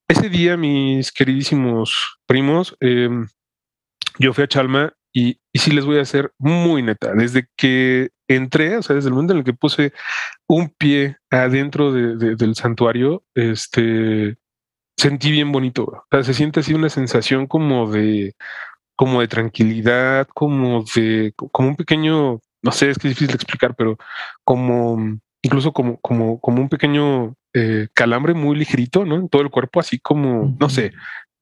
[0.08, 3.10] ese día, mis queridísimos primos, eh,
[4.18, 7.12] yo fui a Chalma y, y sí les voy a hacer muy neta.
[7.14, 9.92] Desde que entré, o sea, desde el momento en el que puse
[10.48, 14.36] un pie adentro de- de- del santuario, este,
[14.96, 15.84] sentí bien bonito.
[15.84, 18.34] O sea, se siente así una sensación como de,
[18.96, 23.34] como de tranquilidad, como de, como un pequeño, no sé, es que es difícil de
[23.34, 23.96] explicar, pero
[24.44, 29.16] como, incluso como, como, como un pequeño eh, calambre muy ligerito, ¿no?
[29.16, 30.92] En todo el cuerpo, así como, no sé,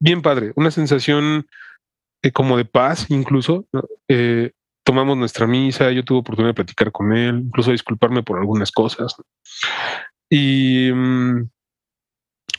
[0.01, 1.47] bien padre, una sensación
[2.23, 3.67] eh, como de paz incluso.
[4.09, 4.53] Eh,
[4.85, 9.15] tomamos nuestra misa, yo tuve oportunidad de platicar con él, incluso disculparme por algunas cosas.
[10.31, 11.49] Y mm,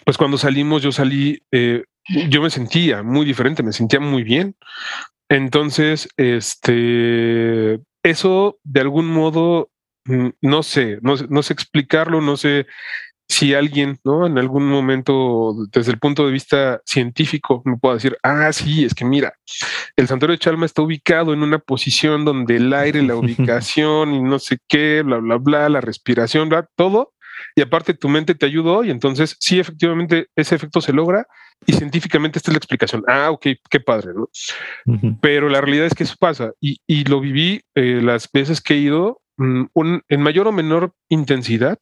[0.05, 1.83] pues cuando salimos, yo salí, eh,
[2.29, 4.55] yo me sentía muy diferente, me sentía muy bien.
[5.29, 9.69] Entonces, este, eso de algún modo,
[10.05, 12.65] mm, no, sé- no sé explicarlo, no sé
[13.29, 14.25] si alguien, ¿no?
[14.25, 18.95] En algún momento, desde el punto de vista científico, me pueda decir, ah, sí, es
[18.95, 19.33] que mira,
[19.95, 24.21] el santuario de Chalma está ubicado en una posición donde el aire, la ubicación y
[24.21, 27.13] no sé qué, bla, bla, bla, la respiración, bla, todo
[27.55, 31.25] y aparte tu mente te ayudó y entonces sí, efectivamente ese efecto se logra
[31.65, 33.03] y científicamente esta es la explicación.
[33.07, 34.29] Ah, ok, qué padre, ¿no?
[35.21, 38.75] Pero la realidad es que eso pasa y, y lo viví eh, las veces que
[38.75, 39.65] he ido mm,
[40.07, 41.79] en mayor o menor intensidad,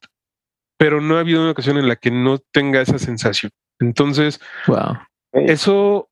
[0.77, 3.51] pero no ha habido una ocasión en la que no tenga esa sensación.
[3.79, 4.97] Entonces, wow.
[5.33, 6.09] eso,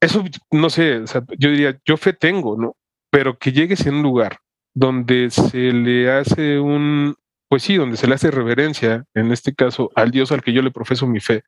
[0.00, 1.02] eso, no sé,
[1.38, 2.76] yo diría, yo fe tengo, ¿no?
[3.10, 4.38] Pero que llegues en un lugar
[4.74, 7.14] donde se le hace un,
[7.48, 10.62] pues sí, donde se le hace reverencia, en este caso, al Dios al que yo
[10.62, 11.44] le profeso mi fe,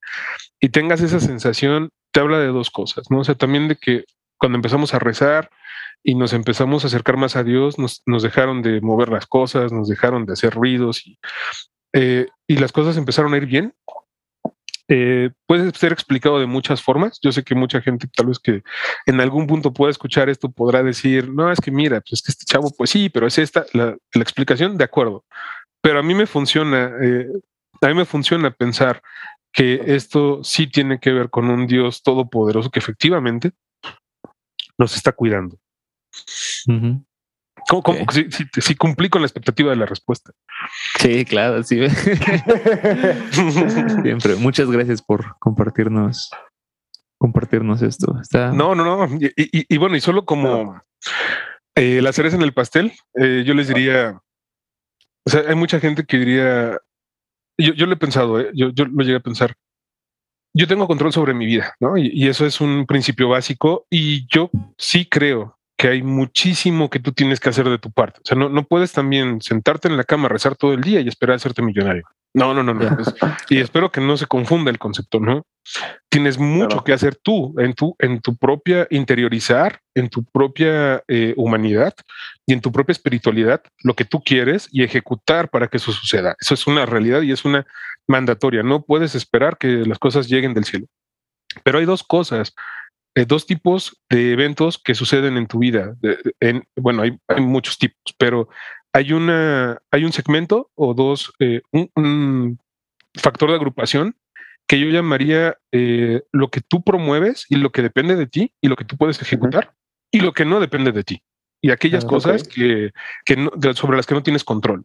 [0.61, 3.21] y tengas esa sensación, te habla de dos cosas, ¿no?
[3.21, 4.05] O sea, también de que
[4.39, 5.51] cuando empezamos a rezar
[6.03, 9.73] y nos empezamos a acercar más a Dios, nos, nos dejaron de mover las cosas,
[9.73, 11.19] nos dejaron de hacer ruidos y,
[11.95, 13.73] eh, y las cosas empezaron a ir bien,
[14.89, 17.19] eh, puede ser explicado de muchas formas.
[17.23, 18.63] Yo sé que mucha gente tal vez que
[19.07, 22.45] en algún punto pueda escuchar esto podrá decir, no, es que mira, pues que este
[22.45, 25.25] chavo, pues sí, pero es esta la, explicación, de acuerdo.
[25.81, 27.29] Pero a mí me funciona, eh,
[27.81, 29.01] a mí me funciona pensar
[29.53, 33.53] que esto sí tiene que ver con un Dios todopoderoso que efectivamente
[34.77, 35.59] nos está cuidando.
[38.61, 40.33] Si, cumplí con la expectativa de la respuesta.
[40.99, 41.81] Sí, claro, sí.
[44.03, 44.37] Siempre.
[44.37, 46.31] Muchas gracias por compartirnos
[47.25, 48.21] compartirnos esto.
[48.21, 48.53] Está...
[48.53, 49.19] No, no, no.
[49.19, 50.83] Y, bueno, y solo como
[51.75, 54.21] eh, la cereza en el pastel, eh, yo les diría,
[55.27, 56.79] o sea, hay mucha gente que diría,
[57.57, 59.55] yo, yo lo he pensado, eh, yo, yo lo llegué a pensar,
[60.53, 61.97] yo tengo control sobre mi vida, ¿no?
[61.97, 67.13] y, eso es un principio básico y yo sí creo que hay muchísimo que tú
[67.13, 68.21] tienes que hacer de tu parte.
[68.21, 71.09] O sea, no, no puedes también sentarte en la cama, rezar todo el día y
[71.09, 72.05] esperar a hacerte millonario.
[72.35, 72.97] No, no, no, no.
[73.49, 75.47] y espero que no se confunda el concepto, ¿no?
[76.09, 81.33] Tienes mucho que hacer tú en tu, en tu propia interiorizar, en tu propia eh,
[81.37, 81.95] humanidad
[82.45, 86.35] y en tu propia espiritualidad, lo que tú quieres y ejecutar para que eso suceda.
[86.41, 87.67] Eso es una realidad y es una
[88.09, 88.65] mandatoria.
[88.65, 90.87] No puedes esperar que las cosas lleguen del cielo.
[91.63, 92.53] Pero hay dos cosas
[93.15, 95.97] eh, dos tipos de eventos que suceden en tu vida.
[96.41, 98.49] en, bueno, hay, muchos tipos, pero
[98.93, 102.59] hay una, hay un segmento o dos, eh, un,
[103.17, 104.17] factor de agrupación
[104.67, 108.67] que yo llamaría eh, lo que tú promueves y lo que depende de ti y
[108.67, 109.75] lo que tú puedes ejecutar
[110.11, 111.23] y lo que no depende de ti
[111.65, 112.93] y aquellas cosas que,
[113.25, 114.85] que sobre las que no tienes control.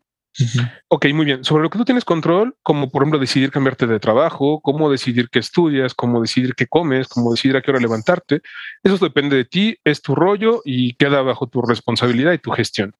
[0.87, 1.43] Ok, muy bien.
[1.43, 5.29] Sobre lo que tú tienes control, como por ejemplo decidir cambiarte de trabajo, cómo decidir
[5.29, 8.41] qué estudias, cómo decidir qué comes, cómo decidir a qué hora levantarte,
[8.83, 12.95] eso depende de ti, es tu rollo y queda bajo tu responsabilidad y tu gestión.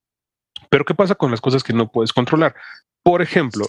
[0.68, 2.54] Pero ¿qué pasa con las cosas que no puedes controlar?
[3.02, 3.66] Por ejemplo,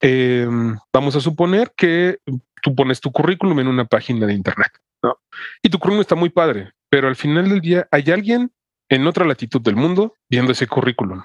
[0.00, 2.18] em, vamos a suponer que
[2.62, 4.72] tú pones tu currículum en una página de internet,
[5.02, 5.16] ¿no?
[5.62, 8.50] Y tu currículum está muy padre, pero al final del día hay alguien
[8.88, 11.22] en otra latitud del mundo viendo ese currículum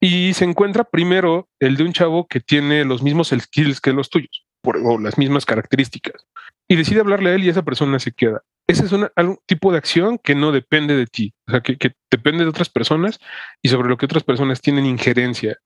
[0.00, 4.10] y se encuentra primero el de un chavo que tiene los mismos skills que los
[4.10, 6.26] tuyos o las mismas características
[6.70, 8.42] y decide hablarle a él y esa persona se queda.
[8.68, 9.08] Ese es un
[9.46, 11.76] tipo de acción que no depende de ti, o sea, que,
[12.08, 13.18] depende de otras personas
[13.60, 15.56] y sobre lo que otras personas tienen injerencia.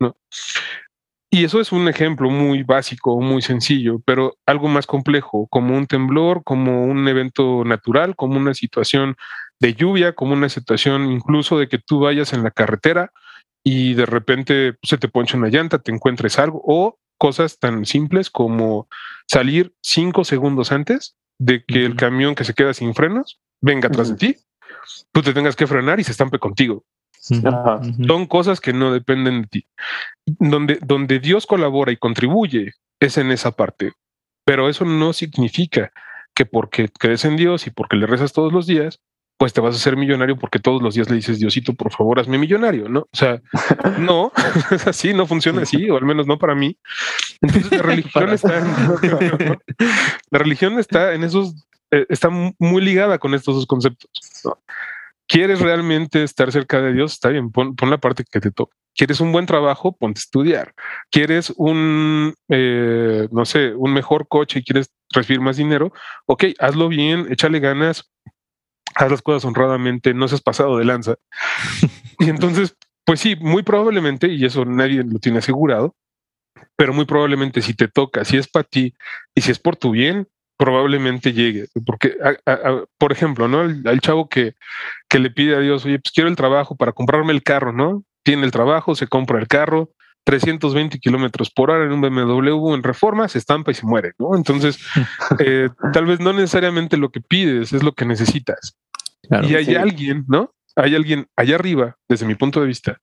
[1.31, 5.87] Y eso es un ejemplo muy básico, muy sencillo, pero algo más complejo, como un
[5.87, 9.17] temblor, como un evento natural, como una situación
[9.61, 13.13] de lluvia, como una situación incluso de que tú vayas en la carretera
[13.65, 18.31] y de repente se te ponche una llanta, te encuentres algo, o cosas tan simples
[18.31, 18.89] como
[19.27, 24.11] salir cinco segundos antes de que el camión que se queda sin frenos venga atrás
[24.11, 24.37] de ti,
[25.13, 26.85] tú te tengas que frenar y se estampe contigo.
[27.19, 29.67] Son cosas que no dependen de ti.
[30.27, 33.93] Donde, donde Dios colabora y contribuye es en esa parte.
[34.45, 35.91] Pero eso no significa
[36.35, 39.01] que porque crees en Dios y porque le rezas todos los días,
[39.45, 42.19] pues te vas a hacer millonario porque todos los días le dices, Diosito, por favor,
[42.19, 43.01] hazme millonario, ¿no?
[43.01, 43.43] O sea,
[43.99, 44.33] no,
[44.71, 46.79] es así, no funciona así, o al menos no para mí.
[47.43, 49.59] Entonces la religión está en,
[50.31, 54.11] la religión está en esos, eh, está muy ligada con estos dos conceptos.
[55.29, 57.13] ¿Quieres realmente estar cerca de Dios?
[57.13, 58.75] Está bien, pon, la parte que te toca.
[58.95, 59.95] ¿Quieres un buen trabajo?
[59.95, 60.73] Ponte a estudiar.
[61.11, 65.93] ¿Quieres un, eh, no sé, un mejor coche y quieres recibir más dinero?
[66.25, 68.11] Ok, hazlo bien, échale ganas,
[68.95, 71.17] haz las cosas honradamente, no seas pasado de lanza.
[72.19, 75.95] y entonces, pues sí, muy probablemente, y eso nadie lo tiene asegurado,
[76.77, 78.95] pero muy probablemente si te toca, si es para ti
[79.35, 81.67] y si es por tu bien, probablemente llegue.
[81.85, 82.17] Porque,
[82.99, 83.63] por ejemplo, ¿no?
[83.63, 84.55] El, chavo que,
[85.09, 88.05] que le pide a Dios, oye, pues quiero el trabajo para comprarme el carro, ¿no?
[88.23, 89.91] Tiene el trabajo, se compra el carro,
[90.25, 94.35] 320 kilómetros por hora en un BMW en reforma, se estampa y se muere, ¿no?
[94.35, 94.79] Entonces,
[95.39, 98.77] eh, tal vez no necesariamente lo que pides es lo que necesitas
[99.43, 100.53] y hay alguien, ¿no?
[100.77, 102.99] Hay alguien allá arriba, desde mi punto de vista,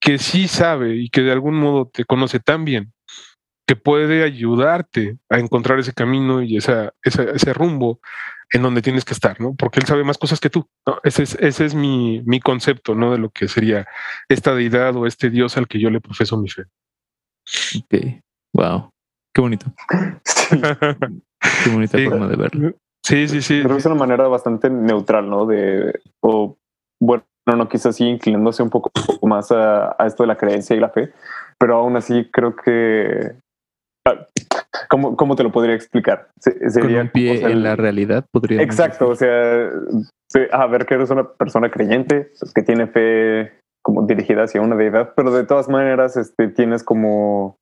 [0.00, 2.92] que sí sabe y que de algún modo te conoce tan bien
[3.66, 8.00] que puede ayudarte a encontrar ese camino y esa, ese rumbo
[8.52, 9.54] en donde tienes que estar, ¿no?
[9.54, 10.66] Porque él sabe más cosas que tú.
[10.86, 10.98] ¿no?
[11.04, 13.12] Ese es, ese es mi, mi concepto, ¿no?
[13.12, 13.86] De lo que sería
[14.28, 16.64] esta deidad o este Dios al que yo le profeso mi fe.
[17.78, 18.22] Ok.
[18.54, 18.90] Wow.
[19.34, 19.66] Qué bonito.
[19.90, 22.74] Qué bonita forma de verlo.
[23.02, 23.60] Sí, sí, sí.
[23.62, 25.46] Creo que es una manera bastante neutral, ¿no?
[25.46, 26.56] De, o
[27.00, 28.90] bueno, no quizás sí inclinándose un poco,
[29.22, 31.12] más a, esto de la creencia y la fe,
[31.58, 33.36] pero aún así creo que
[34.88, 36.28] ¿Cómo, ¿Cómo, te lo podría explicar?
[36.38, 38.62] Sería, Con un pie en la realidad, podría.
[38.62, 39.70] Exacto, o sea,
[40.52, 44.76] a ver que eres una persona creyente, pues, que tiene fe como dirigida hacia una
[44.76, 47.58] deidad, pero de todas maneras este, tienes como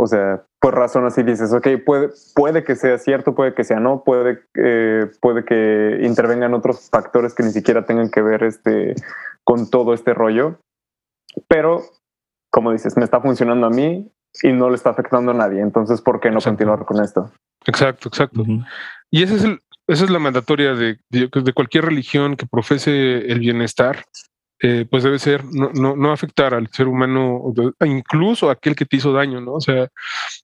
[0.00, 3.80] o sea, por razones y dices, ok, puede, puede que sea cierto, puede que sea
[3.80, 8.94] no, puede, eh, puede que intervengan otros factores que ni siquiera tengan que ver este,
[9.44, 10.58] con todo este rollo.
[11.48, 11.82] Pero,
[12.50, 14.10] como dices, me está funcionando a mí
[14.42, 15.60] y no le está afectando a nadie.
[15.60, 17.30] Entonces, ¿por qué no continuar con esto?
[17.66, 18.44] Exacto, exacto.
[19.10, 23.40] Y ese es el, esa es la mandatoria de, de, cualquier religión que profese el
[23.40, 24.04] bienestar
[24.62, 27.52] eh, pues debe ser no, no, no, afectar al ser humano,
[27.86, 29.54] incluso aquel que te hizo daño, ¿no?
[29.54, 29.88] O sea,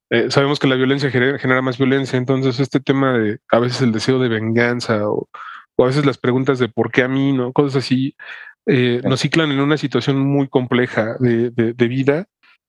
[0.09, 3.93] eh, sabemos que la violencia genera, más violencia, entonces este tema de a veces el
[3.93, 5.29] deseo de venganza o,
[5.77, 7.53] o a veces las preguntas de por qué a mí, ¿no?
[7.53, 8.17] Cosas así,
[8.65, 12.27] eh, nos ciclan en una situación muy compleja de, de, de vida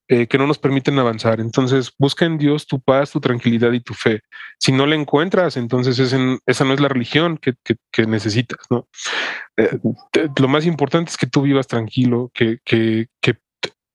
[0.09, 1.41] eh, que no nos permiten avanzar.
[1.41, 4.21] Entonces, busca en Dios tu paz, tu tranquilidad y tu fe.
[4.57, 7.55] Si no la encuentras, entonces esa no es la religión que,
[8.07, 8.59] necesitas.
[8.69, 8.87] ¿no?
[9.57, 9.77] Eh,
[10.39, 13.07] lo más importante es que tú vivas tranquilo, que, que,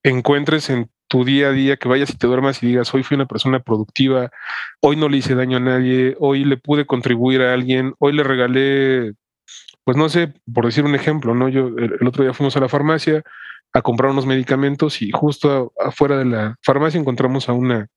[0.05, 3.15] encuentres en tu día a día, que vayas y te duermas y digas, hoy fui
[3.15, 4.31] una persona productiva,
[4.81, 8.25] hoy no le hice daño a nadie, hoy le pude contribuir a alguien, hoy le
[8.25, 9.15] regalé,
[9.85, 11.49] pues no sé, por decir un ejemplo, ¿no?
[11.49, 13.23] Yo el otro día fuimos a la farmacia,
[13.73, 17.89] a comprar unos medicamentos y justo afuera de la farmacia encontramos a una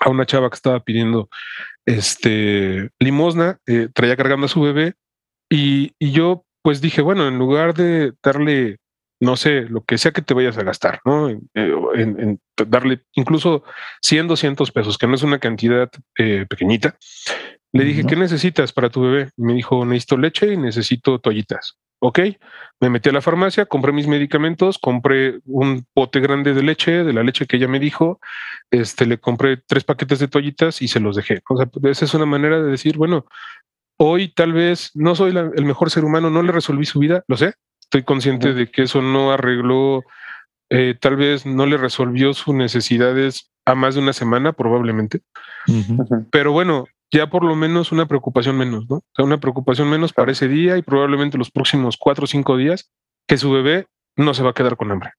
[0.00, 1.28] a una chava que estaba pidiendo
[1.86, 4.94] este limosna, eh, traía cargando a su bebé
[5.50, 8.78] y, y, yo pues dije, bueno, en lugar de darle,
[9.20, 11.28] no sé, lo que sea que te vayas a gastar, ¿no?
[11.28, 12.36] En, eh,
[12.66, 13.64] darle incluso
[14.00, 16.96] 100, 200 pesos, que no es una cantidad eh, pequeñita,
[17.72, 19.30] le dije, ¿qué necesitas para tu bebé?
[19.36, 21.78] me dijo, necesito leche y necesito toallitas.
[22.04, 22.18] Ok,
[22.80, 27.12] me metí a la farmacia, compré mis medicamentos, compré un pote grande de leche, de
[27.12, 28.18] la leche que ella me dijo,
[28.72, 31.42] este, le compré tres paquetes de toallitas y se los dejé.
[31.48, 33.26] O sea, esa es una manera de decir, bueno,
[33.98, 37.36] hoy tal vez no soy el mejor ser humano, no le resolví su vida, lo
[37.36, 40.02] sé, estoy consciente de que eso no arregló,
[40.70, 45.20] eh, tal vez no le resolvió sus necesidades a más de una semana, probablemente.
[46.32, 48.96] Pero bueno, ya por lo menos una preocupación menos, ¿no?
[48.96, 52.56] O sea, una preocupación menos para ese día y probablemente los próximos cuatro o cinco
[52.56, 52.90] días
[53.28, 55.12] que su bebé no se va a quedar con hambre.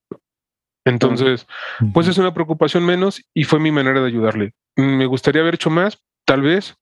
[0.85, 1.47] Entonces,
[1.93, 4.53] pues es una preocupación menos y fue mi manera de ayudarle.
[4.75, 6.75] Me gustaría haber hecho más, tal vez,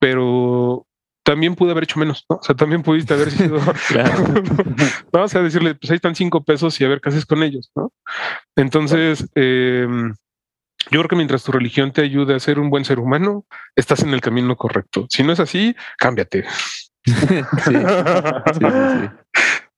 [0.00, 0.86] pero
[1.24, 2.36] también pude haber hecho menos, ¿no?
[2.36, 3.58] O sea, también pudiste haber sido,
[5.12, 5.22] ¿no?
[5.22, 7.70] O sea, decirle, pues ahí están cinco pesos y a ver qué haces con ellos,
[7.76, 7.92] ¿no?
[8.56, 9.86] Entonces, eh,
[10.90, 14.02] yo creo que mientras tu religión te ayude a ser un buen ser humano, estás
[14.02, 15.06] en el camino correcto.
[15.10, 16.44] Si no es así, cámbiate.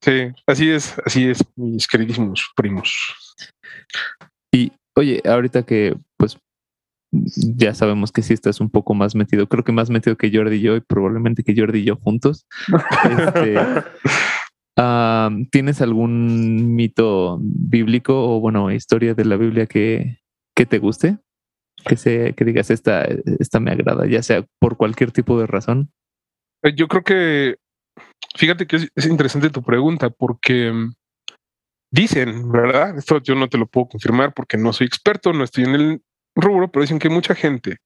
[0.00, 3.14] sí, así es, así es, mis queridísimos primos.
[4.52, 6.38] Y oye, ahorita que pues
[7.12, 10.56] ya sabemos que sí estás un poco más metido, creo que más metido que Jordi
[10.56, 12.46] y yo, y probablemente que Jordi y yo juntos.
[13.04, 13.56] Este,
[15.50, 20.18] ¿Tienes algún mito bíblico o bueno, historia de la Biblia que,
[20.56, 21.18] que te guste,
[21.86, 23.06] que, se, que digas esta,
[23.38, 25.92] esta me agrada, ya sea por cualquier tipo de razón?
[26.62, 27.56] Eh, yo creo que,
[28.36, 30.94] fíjate que es, interesante tu pregunta, porque mm,
[31.92, 32.98] dicen, ¿verdad?
[32.98, 36.02] Esto yo no te lo puedo confirmar porque no soy experto, no estoy en el
[36.34, 37.78] rubro, pero dicen que hay mucha gente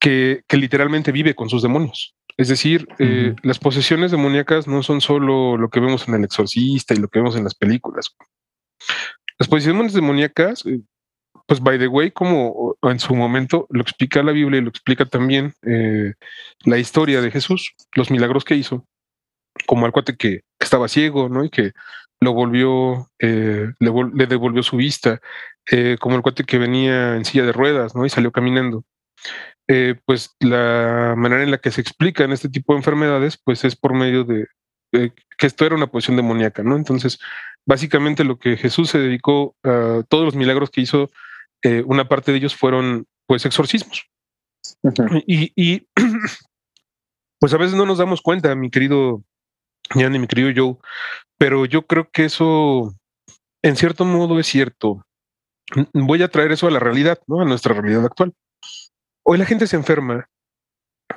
[0.00, 2.14] que, que literalmente vive con sus demonios.
[2.36, 6.92] Es decir, eh, las posesiones demoníacas no son solo lo que vemos en el exorcista
[6.92, 8.16] y lo que vemos en las películas.
[9.38, 10.80] Las posesiones demoníacas eh,
[11.46, 15.04] pues by the way, como en su momento lo explica la Biblia y lo explica
[15.04, 16.14] también eh,
[16.64, 18.86] la historia de Jesús, los milagros que hizo,
[19.66, 21.44] como al cuate que, estaba ciego, ¿no?
[21.44, 21.72] Y que
[22.20, 25.20] lo volvió, eh, le, devolvió su vista,
[25.70, 28.06] eh, como el cuate que venía en silla de ruedas, ¿no?
[28.06, 28.84] Y salió caminando.
[30.06, 33.94] pues la manera en la que se explican este tipo de enfermedades, pues es por
[33.94, 34.46] medio de,
[34.90, 36.76] que esto era una posición demoníaca, ¿no?
[36.76, 37.18] Entonces,
[37.66, 41.10] básicamente lo que Jesús se dedicó a todos los milagros que hizo
[41.64, 44.06] eh, una parte de ellos fueron pues exorcismos.
[45.26, 45.86] y,
[47.40, 49.22] pues a veces no nos damos cuenta, mi querido
[49.90, 50.76] Jan y mi querido Joe,
[51.38, 52.94] pero yo creo que eso
[53.62, 55.06] en cierto modo es cierto.
[55.94, 57.40] voy a traer eso a la realidad, ¿no?
[57.40, 58.34] A nuestra realidad actual.
[59.24, 60.28] Hoy la gente se enferma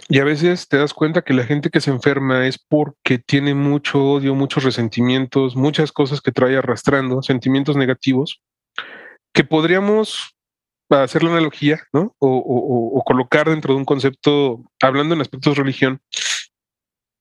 [0.08, 3.54] y a veces te das cuenta que la gente que se enferma es porque tiene
[3.54, 8.42] mucho odio, muchos resentimientos, muchas cosas que trae arrastrando, sentimientos negativos,
[9.34, 10.37] que podríamos
[10.90, 12.16] hacer la analogía, ¿no?
[12.20, 16.02] O, colocar dentro de un concepto, hablando en aspectos de religión,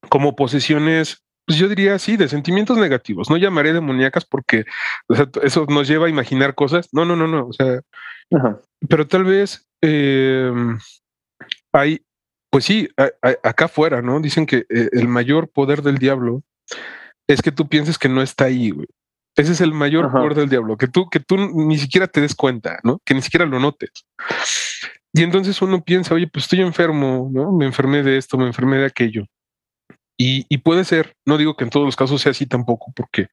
[0.09, 3.31] como posesiones, pues yo diría así, de sentimientos negativos.
[3.31, 4.65] No llamaré demoníacas porque
[5.43, 6.89] eso nos lleva a imaginar cosas.
[6.93, 7.47] No, no, no, no.
[7.47, 7.81] O sea,
[8.89, 10.79] pero tal vez em,
[11.73, 12.05] hay,
[12.51, 12.89] pues sí,
[13.43, 14.21] acá afuera, ¿no?
[14.21, 16.43] Dicen que eh, el mayor poder del diablo
[17.29, 18.89] es que tú pienses que no está ahí, güey.
[19.37, 22.35] Ese es el mayor poder del diablo, que tú, que tú ni siquiera te des
[22.35, 23.01] cuenta, ¿no?
[23.05, 23.91] Que ni siquiera lo notes.
[25.13, 27.53] Y entonces uno piensa, oye, pues estoy enfermo, ¿no?
[27.53, 29.27] Me enfermé de esto, me enfermé de aquello.
[30.19, 33.29] Y, puede ser, no digo que en todos los casos sea así tampoco, porque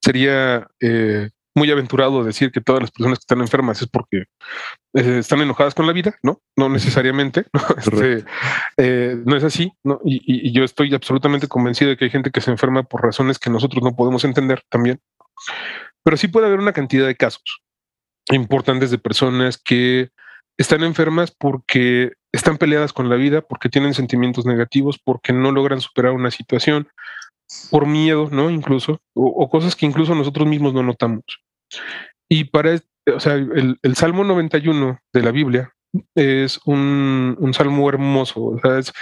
[0.00, 4.24] sería eh, muy aventurado decir que todas las personas que están enfermas es porque
[4.94, 6.40] eh, están enojadas con la vida, ¿no?
[6.56, 7.60] No necesariamente, ¿no?
[7.76, 8.24] Este,
[8.78, 10.00] eh, no es así, ¿no?
[10.04, 13.38] Y, y, yo estoy absolutamente convencido de que hay gente que se enferma por razones
[13.38, 15.00] que nosotros no podemos entender también.
[16.04, 17.62] Pero sí puede haber una cantidad de casos
[18.30, 20.10] importantes de personas que
[20.56, 25.80] están enfermas porque están peleadas con la vida, porque tienen sentimientos negativos, porque no logran
[25.80, 26.88] superar una situación,
[27.70, 28.50] por miedo, ¿no?
[28.50, 31.24] Incluso, o, cosas que incluso nosotros mismos no notamos.
[32.28, 32.80] Y para,
[33.14, 35.72] o sea, el, Salmo 91 de la Biblia
[36.14, 38.92] es un, salmo hermoso, o sea, es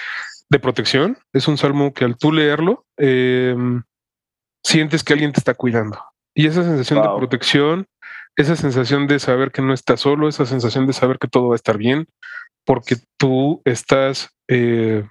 [0.49, 3.83] de protección, es un salmo que al tú leerlo, em,
[4.65, 6.03] sientes que alguien te está cuidando.
[6.35, 7.87] Y esa sensación de protección,
[8.37, 11.55] esa sensación de saber que no estás solo, esa sensación de saber que todo va
[11.55, 12.07] a estar bien,
[12.65, 15.05] porque tú estás, eh,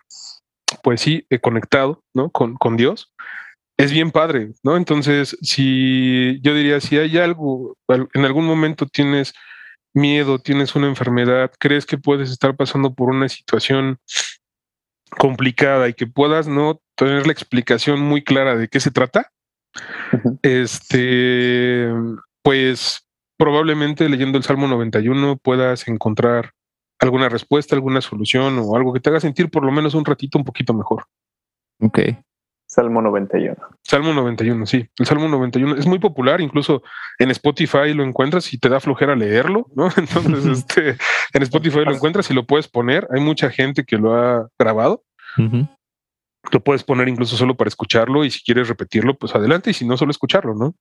[0.84, 2.30] pues sí, eh, conectado, ¿no?
[2.30, 3.14] Con, con Dios,
[3.78, 4.78] es bien padre, ¿no?
[4.78, 9.34] Entonces, si yo diría, si hay algo, en algún momento tienes
[9.94, 13.98] miedo, tienes una enfermedad, crees que puedes estar pasando por una situación
[15.18, 19.32] complicada y que puedas no tener la explicación muy clara de qué se trata,
[20.42, 21.90] este,
[22.42, 23.08] pues
[23.38, 26.52] probablemente leyendo el Salmo 91 puedas encontrar
[27.00, 30.38] alguna respuesta, alguna solución o algo que te haga sentir por lo menos un ratito
[30.38, 31.06] un poquito mejor.
[31.82, 32.00] Ok.
[32.68, 33.56] Salmo 91.
[33.82, 34.88] Salmo 91, sí.
[35.00, 36.84] El Salmo 91 es muy popular, incluso
[37.18, 39.90] en Spotify lo encuentras y te da flojera leerlo, ¿no?
[39.98, 40.90] Entonces, este,
[41.34, 43.08] en Spotify lo encuentras y lo puedes poner.
[43.12, 45.04] Hay mucha gente que lo ha grabado.
[46.52, 49.86] Lo puedes poner incluso solo para escucharlo y si quieres repetirlo, pues adelante y si
[49.86, 50.76] no, solo escucharlo, ¿no?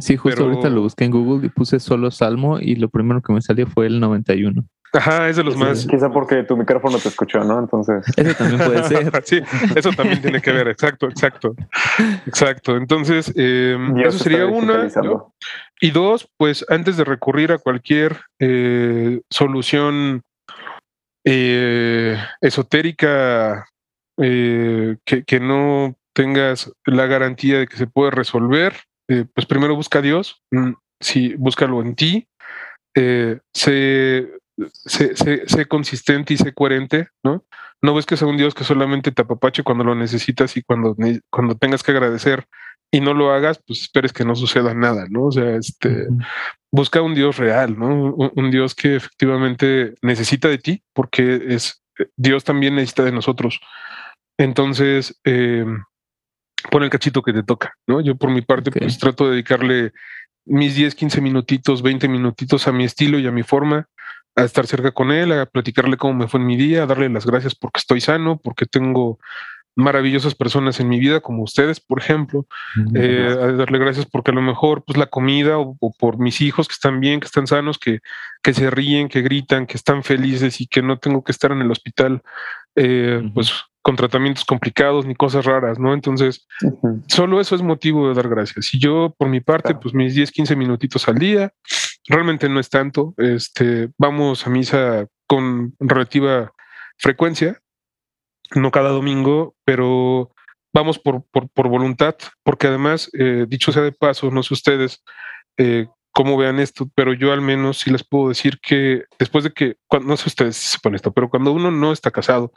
[0.00, 3.32] Sí, justo ahorita lo busqué en Google y puse solo Salmo y lo primero que
[3.32, 4.64] me salió fue el 91.
[4.92, 5.86] Ajá, es de los más.
[5.86, 7.60] Quizá porque tu micrófono te escuchó, ¿no?
[7.60, 8.04] Entonces.
[8.16, 9.22] Eso también puede ser.
[9.24, 9.40] sí,
[9.76, 10.66] eso también tiene que ver.
[10.68, 11.54] Exacto, exacto.
[12.26, 12.76] Exacto.
[12.76, 14.88] Entonces, em, eso sería una.
[15.80, 20.22] Y dos, pues antes de recurrir a cualquier eh, solución
[21.24, 23.66] eh, esotérica
[24.22, 28.74] eh, que, que, no tengas la garantía de que se puede resolver,
[29.06, 30.42] pues primero busca a Dios.
[30.50, 32.28] Mm, sí, búscalo en ti.
[32.94, 34.28] se
[34.84, 37.44] sé, consistente y sé coherente, ¿no?
[37.82, 40.96] No ves que sea un Dios que solamente te apapache cuando lo necesitas y cuando,
[41.30, 42.46] cuando tengas que agradecer
[42.90, 45.26] y no lo hagas, pues esperes que no suceda nada, ¿no?
[45.26, 46.08] O sea, este,
[46.70, 48.14] busca un Dios real, ¿no?
[48.14, 51.82] Un, Dios que efectivamente necesita de ti, porque es
[52.16, 53.60] Dios también necesita de nosotros.
[54.40, 55.66] Entonces, eh,
[56.70, 58.00] pon el cachito que te toca, ¿no?
[58.00, 59.92] Yo por mi parte, pues trato de dedicarle
[60.46, 63.86] mis 10, 15 minutitos, 20 minutitos a mi estilo y a mi forma
[64.34, 67.10] a estar cerca con él, a platicarle cómo me fue en mi día, a darle
[67.10, 69.18] las gracias porque estoy sano, porque tengo
[69.76, 72.46] maravillosas personas en mi vida, como ustedes, por ejemplo,
[72.94, 76.66] eh, a darle gracias porque a lo mejor pues la comida o, por mis hijos
[76.66, 78.00] que están bien, que están sanos, que,
[78.42, 81.60] que se ríen, que gritan, que están felices y que no tengo que estar en
[81.60, 82.22] el hospital,
[82.74, 83.52] eh, pues
[83.82, 85.94] con tratamientos complicados ni cosas raras, ¿no?
[85.94, 86.46] Entonces,
[87.08, 88.74] solo eso es motivo de dar gracias.
[88.74, 91.52] Y yo, por mi parte, pues mis 10, 15 minutitos al día,
[92.06, 93.14] realmente no es tanto.
[93.16, 96.52] Este, vamos a misa con relativa
[96.98, 97.60] frecuencia,
[98.54, 100.34] no cada domingo, pero
[100.72, 105.02] vamos por, por, voluntad, porque además, eh, dicho sea de paso, no sé ustedes
[105.56, 109.52] eh, cómo vean esto, pero yo al menos sí les puedo decir que después de
[109.52, 112.52] que, no sé ustedes si sepan esto, pero cuando uno no está casado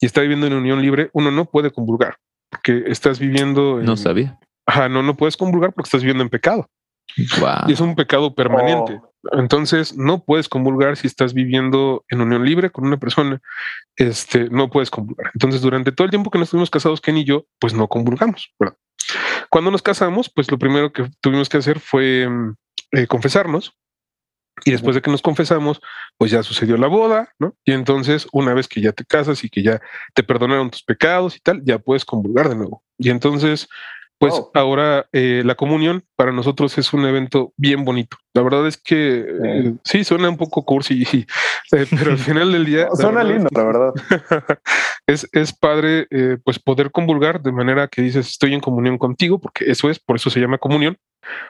[0.00, 2.16] y está viviendo en unión libre, uno no puede convulgar,
[2.50, 3.80] porque estás viviendo...
[3.80, 4.38] no sabía.
[4.66, 6.68] Ajá, no, no puedes convulgar porque estás viviendo en pecado.
[7.16, 9.00] Y es un pecado permanente.
[9.02, 9.38] Oh.
[9.38, 13.40] Entonces, no puedes convulgar si estás viviendo en unión libre con una persona.
[13.96, 15.30] Este, no puedes convulgar.
[15.34, 18.54] Entonces, durante todo el tiempo que nos estuvimos casados, Ken y yo, pues no convulgamos.
[19.50, 22.54] Cuando nos casamos, pues lo primero que tuvimos que hacer fue mm,
[22.92, 23.74] eh, confesarnos.
[24.64, 25.80] Y después de que nos confesamos,
[26.16, 27.54] pues ya sucedió la boda, ¿no?
[27.64, 29.80] Y entonces, una vez que ya te casas y que ya
[30.14, 32.82] te perdonaron tus pecados y tal, ya puedes convulgar de nuevo.
[32.98, 33.68] Y entonces,
[34.18, 38.16] pues ahora eh, la comunión para nosotros es un evento bien bonito.
[38.34, 41.02] La verdad es que eh, sí, suena un poco cursi,
[41.72, 42.88] eh, pero al final del día...
[42.94, 43.92] suena lindo, la verdad.
[45.06, 46.08] es, es padre
[46.44, 50.16] pues poder convulgar de manera que dices estoy en comunión contigo, porque eso es, por
[50.16, 50.98] eso se llama comunión.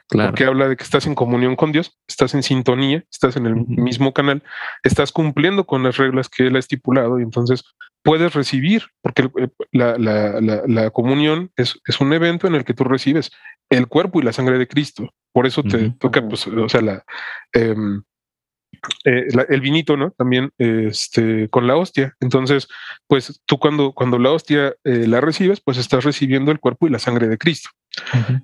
[0.09, 0.31] Claro.
[0.31, 3.55] Porque habla de que estás en comunión con Dios, estás en sintonía, estás en el
[3.67, 4.43] mismo canal,
[4.83, 7.65] estás cumpliendo con las reglas que Él ha estipulado y entonces
[8.03, 9.29] puedes recibir, porque
[9.73, 13.31] la, la, la, comunión es, es, un evento en el que tú recibes
[13.69, 15.11] el cuerpo y la sangre de Cristo.
[15.33, 17.05] Por eso te toca, pues, o sea, la,
[17.53, 18.03] em,
[19.05, 20.13] eh, el vinito, ¿no?
[20.13, 22.15] También este, con la hostia.
[22.21, 22.69] Entonces,
[23.07, 26.91] pues tú cuando, cuando la hostia eh, la recibes, pues estás recibiendo el cuerpo y
[26.91, 27.71] la sangre de Cristo.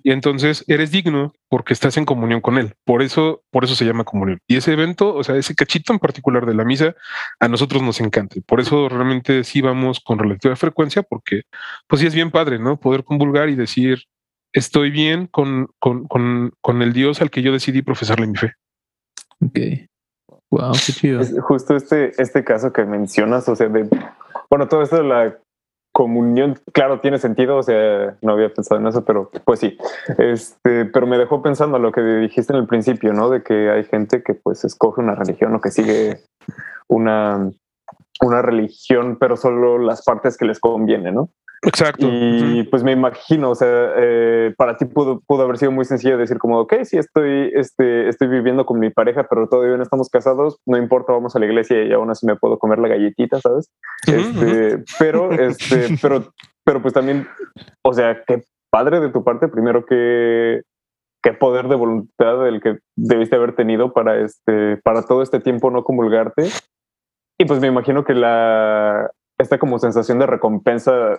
[0.03, 2.75] Y entonces eres digno porque estás en comunión con Él.
[2.85, 4.41] Por eso, por eso se llama comunión.
[4.47, 6.95] Y ese evento, o sea, ese cachito en particular de la misa,
[7.41, 8.37] a nosotros nos encanta.
[8.47, 11.43] Por eso realmente sí vamos con relativa frecuencia, porque
[11.87, 12.79] pues sí es bien padre, ¿no?
[12.79, 14.05] Poder convulgar y decir,
[14.53, 18.55] estoy bien con, con, con, con el Dios al que yo decidí profesarle mi fe.
[19.41, 19.59] Ok.
[20.51, 21.23] Wow, qué chido.
[21.43, 23.89] justo este, este caso que mencionas, o sea, de,
[24.49, 25.39] bueno, todo esto de la
[25.95, 29.79] comunión, claro, tiene sentido, o sea, no había pensado en eso, pero pues sí,
[30.19, 33.31] este, pero me dejó pensando lo que dijiste en el principio, ¿no?
[33.31, 36.19] De que hay gente que pues escoge una religión o que sigue
[36.89, 37.49] una,
[38.21, 41.31] una religión, pero solo las partes que les conviene, ¿no?
[41.65, 42.07] Exacto.
[42.11, 46.19] Y pues me imagino, o sea, eh, para ti pudo, pudo, haber sido muy sencillo
[46.19, 50.09] decir como, ok, sí, estoy, este, estoy viviendo con mi pareja, pero todavía no estamos
[50.09, 53.41] casados, no importa, vamos a la iglesia y aún así me puedo comer la galletita,
[53.41, 53.71] ¿sabes?
[54.07, 56.33] este, Pero, este, pero,
[56.65, 57.27] pero pues también,
[57.83, 60.63] o sea, qué padre de tu parte, primero que
[61.23, 65.71] qué poder de voluntad el que debiste haber tenido para este, para todo este tiempo
[65.71, 66.51] no comulgarte.
[67.39, 71.19] Y pues me imagino que la, esta como sensación de recompensa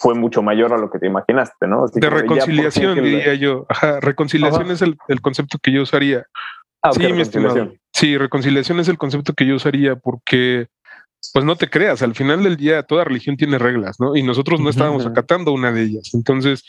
[0.00, 1.86] fue mucho mayor a lo que te imaginaste, ¿no?
[1.86, 3.66] de reconciliación, diría yo.
[3.68, 6.24] Ajá, reconciliación es el, concepto que yo usaría.
[6.82, 7.74] Ah, sí, mi estimado.
[7.92, 10.68] Sí, reconciliación es el concepto que yo usaría porque,
[11.34, 14.16] pues no te creas, al final del día toda religión tiene reglas, ¿no?
[14.16, 16.14] Y nosotros no estábamos acatando una de ellas.
[16.14, 16.64] Entonces,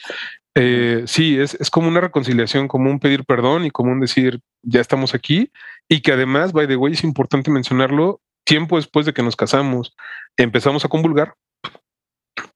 [0.53, 4.41] eh, sí, es, es como una reconciliación, como un pedir perdón y como un decir,
[4.61, 5.53] ya estamos aquí.
[5.87, 9.95] Y que además, by the way, es importante mencionarlo, tiempo después de que nos casamos,
[10.35, 11.35] empezamos a convulgar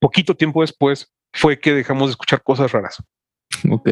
[0.06, 3.02] poquito tiempo después fue que dejamos de escuchar cosas raras.
[3.68, 3.88] Ok.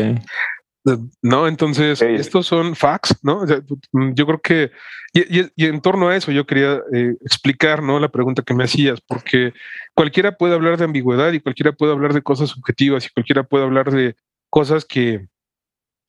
[1.23, 3.45] No, entonces estos son facts, ¿no?
[3.47, 4.71] yo creo que,
[5.13, 7.99] y, en torno a eso yo quería eh, explicar, ¿no?
[7.99, 9.55] La pregunta que me hacías, porque
[9.95, 13.65] cualquiera puede hablar de ambigüedad y cualquiera puede hablar de cosas subjetivas y cualquiera puede
[13.65, 14.15] hablar de
[14.51, 15.27] cosas que,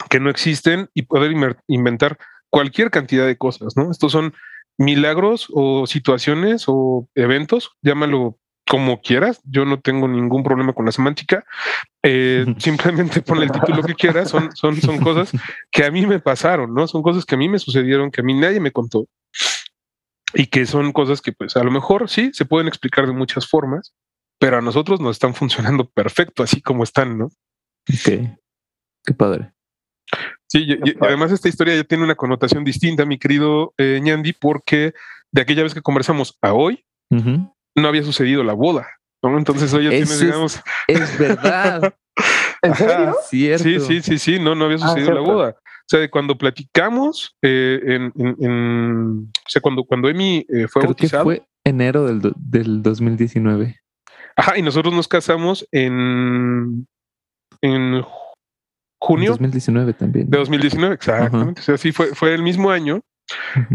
[0.10, 1.34] que no existen y poder
[1.68, 2.20] inventar
[2.52, 3.90] cualquier cantidad de cosas, ¿no?
[3.90, 4.34] Estos son
[4.78, 8.38] milagros o situaciones o eventos, llámalo
[8.68, 11.46] como quieras, yo no tengo ningún problema con la semántica.
[12.04, 15.32] Eh, simplemente pon el título que quieras, son, son, son cosas
[15.72, 16.88] que a mí me pasaron, ¿no?
[16.88, 19.08] Son cosas que a mí me sucedieron, que a mí nadie me contó
[20.36, 23.48] y que son cosas que pues a lo mejor sí se pueden explicar de muchas
[23.48, 23.94] formas,
[24.38, 27.26] pero a nosotros nos están funcionando perfecto así como están, ¿no?
[27.26, 28.38] Ok,
[29.06, 29.52] qué padre.
[30.48, 34.94] Sí, y, además esta historia ya tiene una connotación distinta, mi querido eh, Ñandi, porque
[35.32, 36.86] de aquella vez que conversamos a hoy,
[37.76, 38.88] no había sucedido la boda.
[39.22, 39.38] ¿no?
[39.38, 40.62] Entonces hoy ya tiene, digamos.
[40.88, 41.94] Es, verdad.
[42.62, 43.16] ¿En serio?
[43.30, 45.56] Sí, sí, sí, sí, no, no había ah, sucedido la boda.
[45.60, 50.96] O sea, cuando platicamos eh, en, en, o sea, cuando, cuando Emi eh, fue Creo
[50.96, 53.80] Que fue enero del, del 2019.
[54.36, 56.88] Ajá, y nosotros nos casamos en,
[57.62, 58.04] en
[59.00, 59.32] junio.
[59.32, 60.30] 2019 también.
[60.30, 61.62] De 2019, exactamente.
[61.62, 63.02] O sea, sí, fue, fue el mismo año.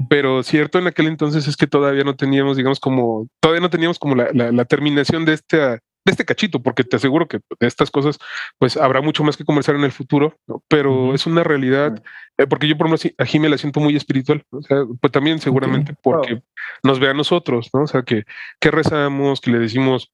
[0.08, 3.98] Pero cierto en aquel entonces es que todavía no teníamos, digamos, como, todavía no teníamos
[3.98, 7.90] como la, la, terminación de este, de este cachito, porque te aseguro que de estas
[7.90, 8.18] cosas,
[8.58, 10.36] pues habrá mucho más que conversar en el futuro,
[10.68, 12.02] pero es una realidad,
[12.38, 15.12] eh, porque yo por lo menos a me la siento muy espiritual, o sea, pues
[15.12, 16.42] también seguramente porque
[16.82, 17.82] nos ve a nosotros, ¿no?
[17.82, 18.24] O sea, que,
[18.60, 20.12] que rezamos, que le decimos,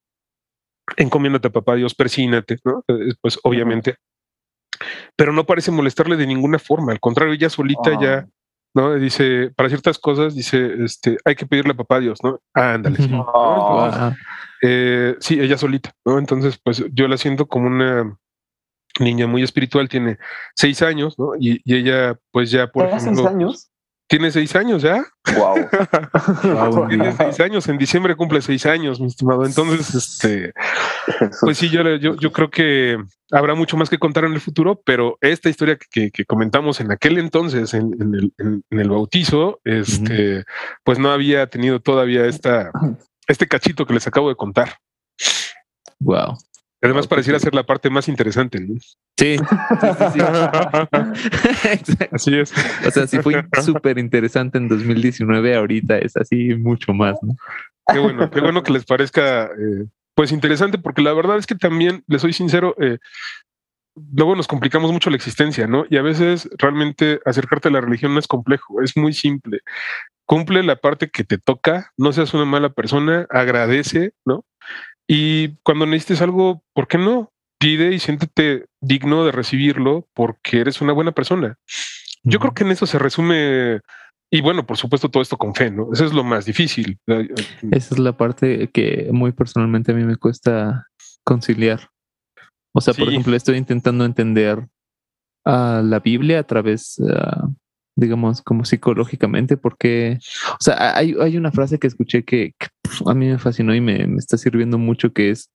[0.97, 2.85] encomiéndate a papá Dios, persínate, ¿no?
[2.89, 3.97] Eh, pues obviamente.
[5.17, 8.27] Pero no parece molestarle de ninguna forma, al contrario, ella solita ya.
[8.77, 8.95] ¿No?
[8.95, 12.39] Dice, para ciertas cosas, dice, este, hay que pedirle a papá Dios, ¿no?
[12.53, 12.99] ándale.
[14.63, 16.19] Eh, sí, ella solita, ¿no?
[16.19, 18.19] Entonces, pues yo la siento como una
[19.01, 20.19] niña muy espiritual, tiene
[20.55, 21.33] seis años, ¿no?
[21.41, 23.15] Y, ella, pues ya, por ejemplo.
[23.15, 23.71] seis años?
[24.09, 25.05] Tiene seis años ya.
[25.37, 26.89] Wow.
[26.89, 27.69] tiene seis años.
[27.69, 29.45] En diciembre cumple seis años, mi estimado.
[29.45, 30.53] Entonces, este,
[31.41, 32.99] pues sí, yo, yo, yo creo que
[33.33, 36.93] habrá mucho más que contar en el futuro, pero esta historia que, que comentamos en
[36.93, 40.45] aquel entonces, en, en, el, en, en, el, bautizo, este,
[40.85, 42.71] pues no había tenido todavía esta,
[43.27, 44.79] este cachito que les acabo de contar.
[45.99, 46.37] Wow.
[46.83, 48.61] Además, pareciera ser la parte más interesante.
[48.61, 48.79] ¿no?
[49.19, 50.21] Sí, sí, sí,
[51.85, 51.97] sí.
[52.13, 52.53] Así es.
[52.87, 57.35] O sea, sí fue súper interesante en 2019, ahorita es así mucho más, ¿no?
[57.93, 61.55] Qué bueno, qué bueno que les parezca eh, pues interesante, porque la verdad es que
[61.55, 62.99] también, les soy sincero, eh,
[64.13, 65.85] luego nos complicamos mucho la existencia, ¿no?
[65.89, 69.61] Y a veces realmente acercarte a la religión no es complejo, es muy simple.
[70.25, 74.45] Cumple la parte que te toca, no seas una mala persona, agradece, ¿no?
[75.09, 77.33] Y cuando necesites algo, ¿por qué no?
[77.59, 81.57] Pide y siéntete digno de recibirlo porque eres una buena persona.
[82.23, 83.81] Yo creo que en eso se resume,
[84.31, 85.93] y bueno, por supuesto, todo esto con fe, ¿no?
[85.93, 86.99] Eso es lo más difícil.
[87.71, 90.87] Esa es la parte que muy personalmente a mí me cuesta
[91.23, 91.89] conciliar.
[92.73, 93.01] O sea, sí.
[93.01, 97.55] por ejemplo, estoy intentando entender uh, la Biblia a través, uh,
[97.97, 100.19] digamos, como psicológicamente, porque,
[100.53, 102.55] o sea, hay, hay una frase que escuché que,
[103.07, 105.51] a mí me fascinó y me, me, está sirviendo mucho, que es,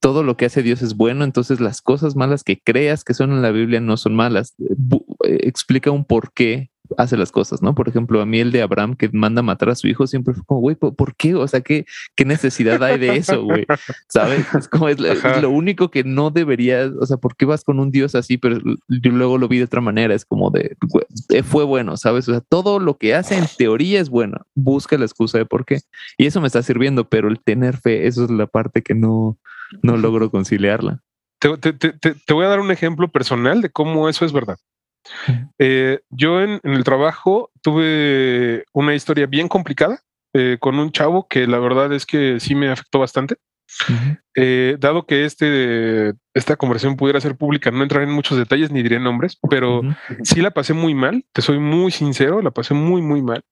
[0.00, 3.32] todo lo que hace Dios es bueno, entonces las cosas malas que creas que son
[3.32, 4.54] en la Biblia no son malas.
[4.58, 7.74] Eh, explica un por qué hace las cosas, ¿no?
[7.74, 10.34] Por ejemplo, a mí el de Abraham que manda a matar a su hijo siempre
[10.34, 11.34] fue como, güey, ¿por qué?
[11.34, 13.66] O sea, ¿qué, qué necesidad hay de eso, güey?
[14.08, 14.46] ¿Sabes?
[14.54, 17.78] Es como es, es, lo único que no deberías, o sea, ¿por qué vas con
[17.78, 18.38] un Dios así?
[18.38, 18.58] Pero
[18.88, 21.04] yo luego lo vi de otra manera, es como de, güey,
[21.42, 22.28] fue bueno, ¿sabes?
[22.28, 25.64] O sea, todo lo que hace en teoría es bueno, busca la excusa de por
[25.64, 25.80] qué.
[26.16, 29.38] Y eso me está sirviendo, pero el tener fe, eso es la parte que no,
[29.82, 31.02] no logro conciliarla.
[31.38, 34.58] Te, te, te, te voy a dar un ejemplo personal de cómo eso es verdad.
[35.58, 40.00] Eh, yo en, en, el trabajo tuve una historia bien complicada
[40.34, 43.36] eh, con un chavo que la verdad es que sí me afectó bastante.
[43.88, 44.20] Uh -huh.
[44.34, 48.82] eh, dado que este, esta conversación pudiera ser pública, no entraré en muchos detalles ni
[48.82, 49.96] diré nombres, pero uh -huh.
[50.22, 53.42] sí la pasé muy mal, te soy muy sincero, la pasé muy, muy mal.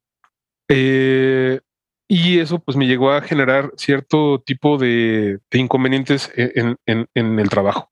[0.69, 1.61] Eh,
[2.09, 7.39] y eso pues me llegó a generar cierto tipo de, de inconvenientes en, en, en,
[7.39, 7.91] el trabajo.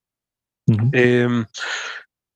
[0.67, 1.47] Uh -huh.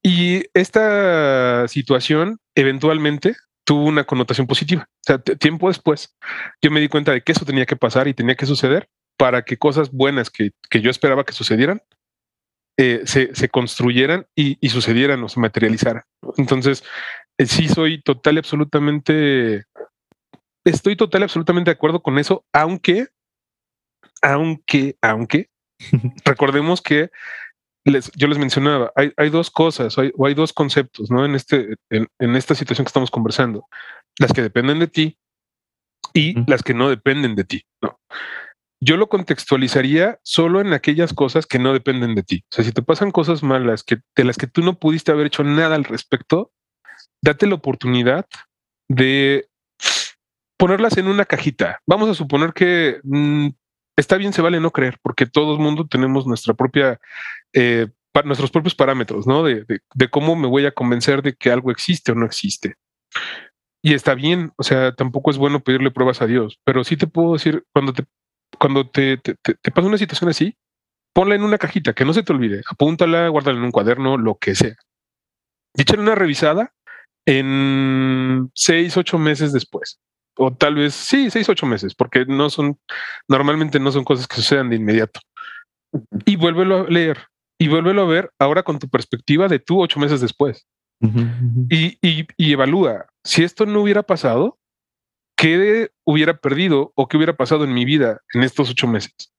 [0.03, 4.89] Y esta situación eventualmente tuvo una connotación positiva.
[4.89, 6.17] O sea, tiempo después,
[6.63, 8.89] yo me di cuenta de que eso tenía que pasar y tenía que suceder
[9.19, 11.83] para que cosas buenas que, que yo esperaba que sucedieran
[12.81, 16.05] eh, se, se, construyeran y, y, sucedieran o se materializaran.
[16.37, 16.85] Entonces,
[17.37, 19.65] eh, sí soy total y absolutamente,
[20.65, 23.09] estoy total y absolutamente de acuerdo con eso, aunque,
[24.23, 25.51] aunque, aunque,
[26.25, 27.11] recordemos que
[27.91, 31.25] les, yo les mencionaba, hay, hay dos cosas, hay, o hay dos conceptos, ¿no?
[31.25, 33.67] En, este, en, en, esta situación que estamos conversando.
[34.19, 35.19] Las que dependen de ti
[36.13, 36.45] y mm.
[36.49, 37.99] las que no dependen de ti, ¿no?
[38.81, 42.45] Yo lo contextualizaría solo en aquellas cosas que no dependen de ti.
[42.51, 45.27] O sea, si te pasan cosas malas que, de las que tú no pudiste haber
[45.27, 46.53] hecho nada al respecto,
[47.23, 48.27] date la oportunidad
[48.89, 49.49] de
[50.57, 51.81] ponerlas en una cajita.
[51.87, 53.49] Vamos a suponer que mmm,
[53.99, 57.01] está bien, se vale no creer, porque todo el mundo tenemos nuestra propia,
[57.53, 57.89] eh,
[58.25, 59.43] nuestros propios parámetros, ¿no?
[59.43, 59.65] De,
[60.11, 62.77] cómo me voy a convencer de que algo existe o no existe.
[63.83, 67.07] Y está bien, o sea, tampoco es bueno pedirle pruebas a Dios, pero sí te
[67.07, 68.05] puedo decir, cuando te,
[68.59, 70.57] cuando te, te pasa una situación así,
[71.13, 74.37] ponla en una cajita, que no se te olvide, apúntala, guárdala en un cuaderno, lo
[74.37, 74.77] que sea.
[75.75, 76.73] Y échale una revisada
[77.27, 80.01] en seis, ocho meses después
[80.39, 82.79] o tal vez sí, seis, ocho meses, porque no son,
[83.29, 85.21] normalmente no son cosas que sucedan de inmediato.
[86.25, 87.19] Y vuélvelo a leer
[87.61, 90.67] y vuélvelo a ver ahora con tu perspectiva de tú ocho meses después.
[91.01, 91.67] Uh -huh.
[91.71, 94.59] y, y, y, evalúa si esto no hubiera pasado,
[95.37, 99.33] qué hubiera perdido o qué hubiera pasado en mi vida en estos ocho meses.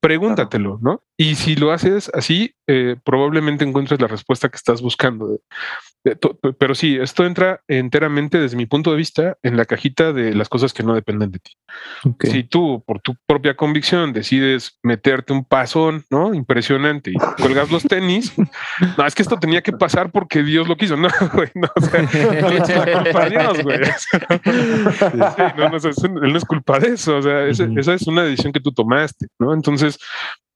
[0.00, 1.02] Pregúntatelo, ¿no?
[1.22, 5.38] Y si lo haces así, eh, probablemente encuentres la respuesta que estás buscando.
[6.58, 10.48] Pero sí, esto entra enteramente desde mi punto de vista en la cajita de las
[10.48, 11.52] cosas que no dependen de ti.
[12.02, 12.28] Okay.
[12.28, 16.34] Si tú, por tu propia convicción, decides meterte un pasón, ¿no?
[16.34, 18.34] Impresionante y cuelgas los tenis,
[18.98, 20.96] no, es que esto tenía que pasar porque Dios lo quiso.
[21.02, 23.78] No, güey, no, o sea, no es culpa de Dios, güey.
[25.12, 27.18] Sí, no, no, no es culpa de eso.
[27.18, 29.54] O sea, esa, esa es una decisión que tú tomaste, ¿no?
[29.54, 29.98] Entonces,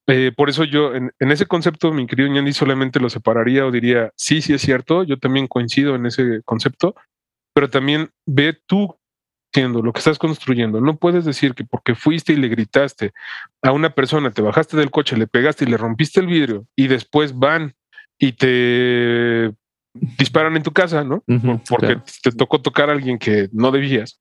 [0.08, 3.70] eh, por eso yo en, en, ese concepto, mi querido Ñandi, solamente lo separaría o
[3.70, 6.94] diría, sí, sí es cierto, yo también coincido en ese concepto,
[7.54, 8.96] pero también ve tú
[9.52, 10.80] siendo lo que estás construyendo.
[10.80, 13.12] No puedes decir que porque fuiste y le gritaste
[13.62, 16.88] a una persona, te bajaste del coche, le pegaste y le rompiste el vidrio y
[16.88, 17.74] después van
[18.18, 19.54] y te
[20.18, 21.22] disparan en tu casa, ¿no?
[21.68, 22.04] Porque claro.
[22.22, 24.20] te tocó tocar a alguien que no debías.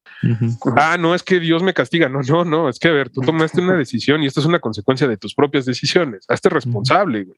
[0.76, 2.10] Ah, no, es que Dios me castiga.
[2.10, 4.60] No, no, no, es que a ver, tú tomaste una decisión y esto es una
[4.60, 6.26] consecuencia de tus propias decisiones.
[6.28, 7.38] Hazte responsable, güey.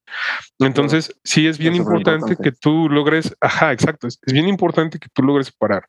[0.60, 2.44] Entonces, sí es bien es importante, importante.
[2.44, 5.88] que tú logres, ajá, exacto, es, es bien importante que tú logres separar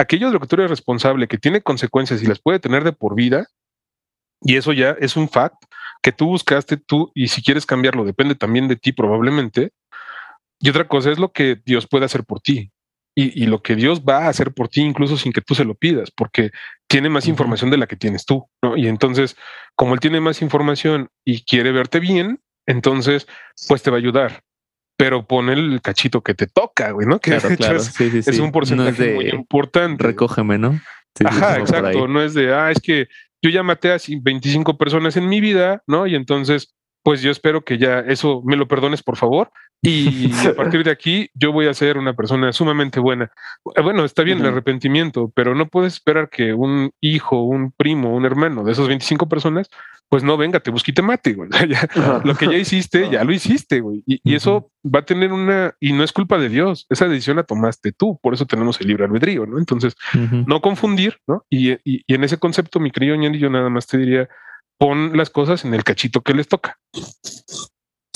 [0.00, 2.92] aquello de lo que tú eres responsable, que tiene consecuencias y las puede tener de
[2.92, 3.46] por vida,
[4.42, 5.64] y eso ya es un fact
[6.02, 9.72] que tú buscaste tú, y si quieres cambiarlo, depende también de ti probablemente.
[10.60, 12.70] Y otra cosa es lo que Dios puede hacer por ti.
[13.16, 15.64] Y, y lo que Dios va a hacer por ti, incluso sin que tú se
[15.64, 16.50] lo pidas, porque
[16.88, 18.76] tiene más información de la que tienes tú, ¿no?
[18.76, 19.36] Y entonces,
[19.74, 23.26] como él tiene más información y quiere verte bien, entonces,
[23.68, 24.42] pues te va a ayudar.
[24.96, 27.18] Pero pon el cachito que te toca, güey, ¿no?
[27.18, 27.76] Que Claro, de hecho claro.
[27.78, 28.40] es, Sí, sí, es sí.
[28.40, 30.04] un porcentaje No es muy de importante.
[30.04, 30.80] recógeme, ¿no?
[31.24, 32.06] Ajá, exacto.
[32.06, 33.08] No es de, ah, es que
[33.42, 36.06] yo ya maté a 25 personas en mi vida, ¿no?
[36.06, 39.50] Y entonces, pues yo espero que ya eso me lo perdones, por favor.
[39.82, 43.30] Y a partir de aquí, yo voy a ser una persona sumamente buena.
[43.76, 44.52] Eh, Bueno, está bien el Ujú.
[44.52, 49.28] arrepentimiento, pero no puedes esperar que un hijo, un primo, un hermano de esos 25
[49.28, 49.70] personas,
[50.10, 51.48] pues no venga, te busque y te mate, güey.
[51.70, 52.20] Ya- Ajá.
[52.24, 54.02] lo que ya hiciste, ya lo hiciste, güey.
[54.06, 57.36] Y, y eso va a tener una, y no es culpa de Dios, esa decisión
[57.38, 59.58] la tomaste tú, por eso tenemos el libre albedrío, ¿no?
[59.58, 59.94] Entonces,
[60.46, 61.46] no confundir, ¿no?
[61.48, 64.28] Y, y- y en ese concepto, mi querido Ñeri, yo nada más te diría,
[64.80, 66.78] pon las cosas en el cachito que les toca.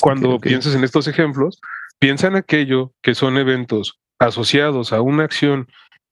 [0.01, 1.61] Cuando pienses en estos ejemplos,
[1.99, 5.69] piensa en aquello que son eventos asociados a una acción,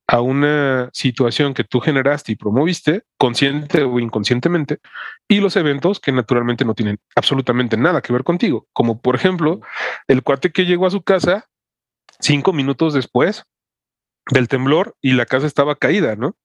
[0.06, 4.78] a una situación que tú generaste y promoviste, consciente o inconscientemente,
[5.26, 9.62] y los eventos que naturalmente no tienen absolutamente nada que ver contigo, como por ejemplo
[10.06, 11.48] el cuate que llegó a su casa
[12.20, 13.44] cinco minutos después
[14.30, 16.36] del temblor y la casa estaba caída, ¿no?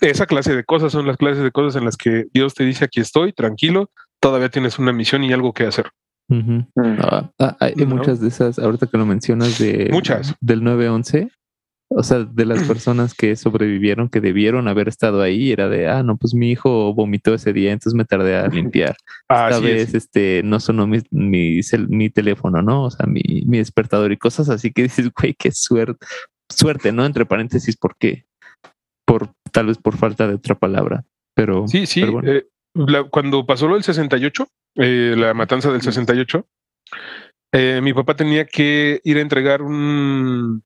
[0.00, 2.84] Esa clase de cosas son las clases de cosas en las que Dios te dice
[2.84, 5.90] aquí estoy, tranquilo, todavía tienes una misión y algo que hacer.
[6.28, 6.60] Mm.
[6.76, 7.86] Ah, ah, hay ¿No?
[7.86, 10.34] muchas de esas, ahorita que lo mencionas, de Muchas.
[10.40, 11.30] del 911,
[11.90, 16.02] o sea, de las personas que sobrevivieron, que debieron haber estado ahí, era de, ah,
[16.02, 18.96] no, pues mi hijo vomitó ese día, entonces me tardé a limpiar.
[19.28, 19.94] Esta Así vez, es.
[19.94, 22.84] este, no sonó mi, mi teléfono, ¿no?
[22.84, 26.06] O sea, mi, mi despertador y cosas así que dices, güey, qué suerte,
[26.48, 27.06] suerte, ¿no?
[27.06, 28.24] Entre paréntesis, ¿por qué?
[29.06, 31.04] Por, tal vez por falta de otra palabra,
[31.34, 31.66] pero...
[31.66, 32.00] Sí, sí.
[32.02, 32.30] pero bueno.
[32.30, 34.46] eh, la- cuando pasó lo del 68,
[34.76, 36.46] eh, la matanza del 68,
[37.52, 40.62] eh, mi papá tenía que ir a entregar un,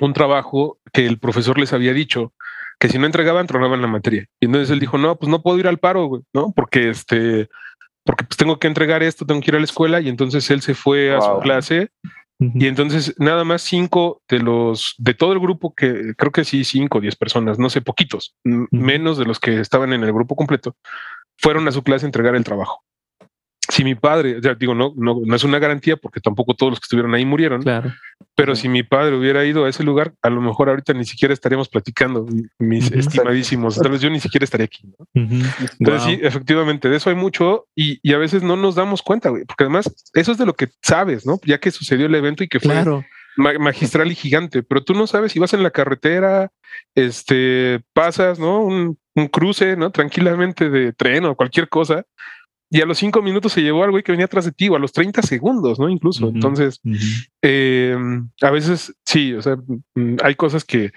[0.00, 2.32] un trabajo que el profesor les había dicho
[2.80, 4.24] que si no entregaban, tronaban la materia.
[4.40, 6.52] Y entonces él dijo, no, pues no puedo ir al paro, güey, ¿no?
[6.56, 7.48] Porque este,
[8.04, 10.00] porque pues tengo que entregar esto, tengo que ir a la escuela.
[10.00, 11.42] Y entonces él se fue a su Wow.
[12.40, 16.62] Y entonces nada más cinco de los, de todo el grupo que creo que sí,
[16.62, 20.36] cinco o diez personas, no sé, poquitos, menos de los que estaban en el grupo
[20.36, 20.76] completo,
[21.36, 22.84] fueron a su clase a entregar el trabajo.
[23.70, 26.80] Si mi padre, ya digo, no, no, no es una garantía porque tampoco todos los
[26.80, 27.92] que estuvieron ahí murieron, Claro.
[28.34, 28.60] pero Ujú.
[28.62, 31.68] si mi padre hubiera ido a ese lugar, a lo mejor ahorita ni siquiera estaríamos
[31.68, 32.26] platicando,
[32.58, 32.98] mis Ujú.
[32.98, 34.84] estimadísimos, tal vez yo ni siquiera estaría aquí.
[34.86, 35.22] ¿no?
[35.22, 35.34] Ujú.
[35.80, 36.14] Entonces Wow.
[36.14, 39.44] sí, efectivamente, de eso hay mucho y, y a veces no nos damos cuenta, güey,
[39.44, 41.38] porque además eso es de lo que sabes, ¿no?
[41.44, 43.04] Ya que sucedió el evento y que fue Claro.
[43.36, 46.50] ma- magistral y gigante, pero tú no sabes si vas en la carretera,
[46.94, 48.60] este, pasas, ¿no?
[48.60, 49.90] Un, un cruce, ¿no?
[49.90, 52.04] Tranquilamente de tren o cualquier cosa.
[52.70, 54.76] Y a los cinco minutos se llevó al güey que venía atrás de ti, o
[54.76, 55.88] a los 30 segundos, ¿no?
[55.88, 56.28] Incluso.
[56.28, 56.80] Entonces,
[57.42, 57.96] eh,
[58.42, 59.56] a veces sí, o sea,
[59.94, 60.92] mm, hay cosas que.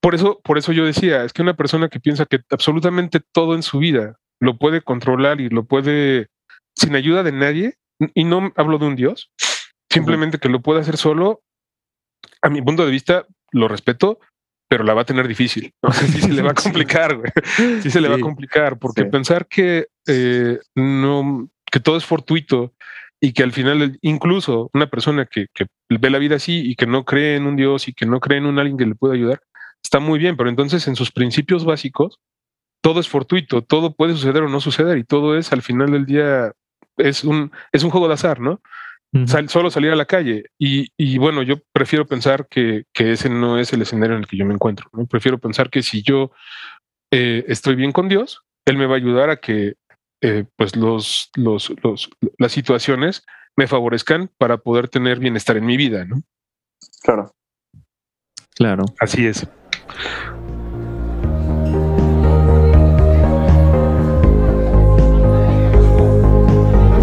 [0.00, 3.54] Por eso, por eso yo decía, es que una persona que piensa que absolutamente todo
[3.54, 6.26] en su vida lo puede controlar y lo puede
[6.74, 7.74] sin ayuda de nadie,
[8.14, 9.30] y no hablo de un Dios,
[9.90, 11.42] simplemente que lo puede hacer solo,
[12.40, 14.18] a mi punto de vista, lo respeto,
[14.72, 15.74] pero la va a tener difícil.
[15.82, 15.92] ¿no?
[15.92, 17.30] Sí se le va a complicar, güey.
[17.82, 19.08] Sí se le va a complicar, porque Sí.
[19.10, 22.72] pensar que eh, no, que todo es fortuito
[23.20, 26.86] y que al final, incluso una persona que, que ve la vida así y que
[26.86, 29.12] no cree en un Dios y que no cree en un alguien que le pueda
[29.12, 29.42] ayudar,
[29.84, 32.18] está muy bien, pero entonces en sus principios básicos,
[32.80, 36.06] todo es fortuito, todo puede suceder o no suceder y todo es al final del
[36.06, 36.50] día
[36.96, 38.62] es un, es un juego de azar, ¿no?
[39.26, 40.44] Sal- solo salir a la calle.
[40.58, 44.26] Y, y bueno, yo prefiero pensar que, que ese no es el escenario en el
[44.28, 44.88] que yo me encuentro.
[44.92, 45.04] ¿no?
[45.06, 46.32] Prefiero pensar que si yo
[47.10, 49.74] eh, estoy bien con Dios, Él me va a ayudar a que
[50.22, 52.08] eh, pues los, los, los,
[52.38, 56.06] las situaciones me favorezcan para poder tener bienestar en mi vida.
[56.06, 56.22] ¿no?
[57.02, 57.34] Claro.
[58.54, 58.84] Claro.
[58.98, 59.46] Así es.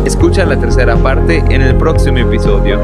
[0.10, 2.80] Escucha la tercera parte en el próximo episodio.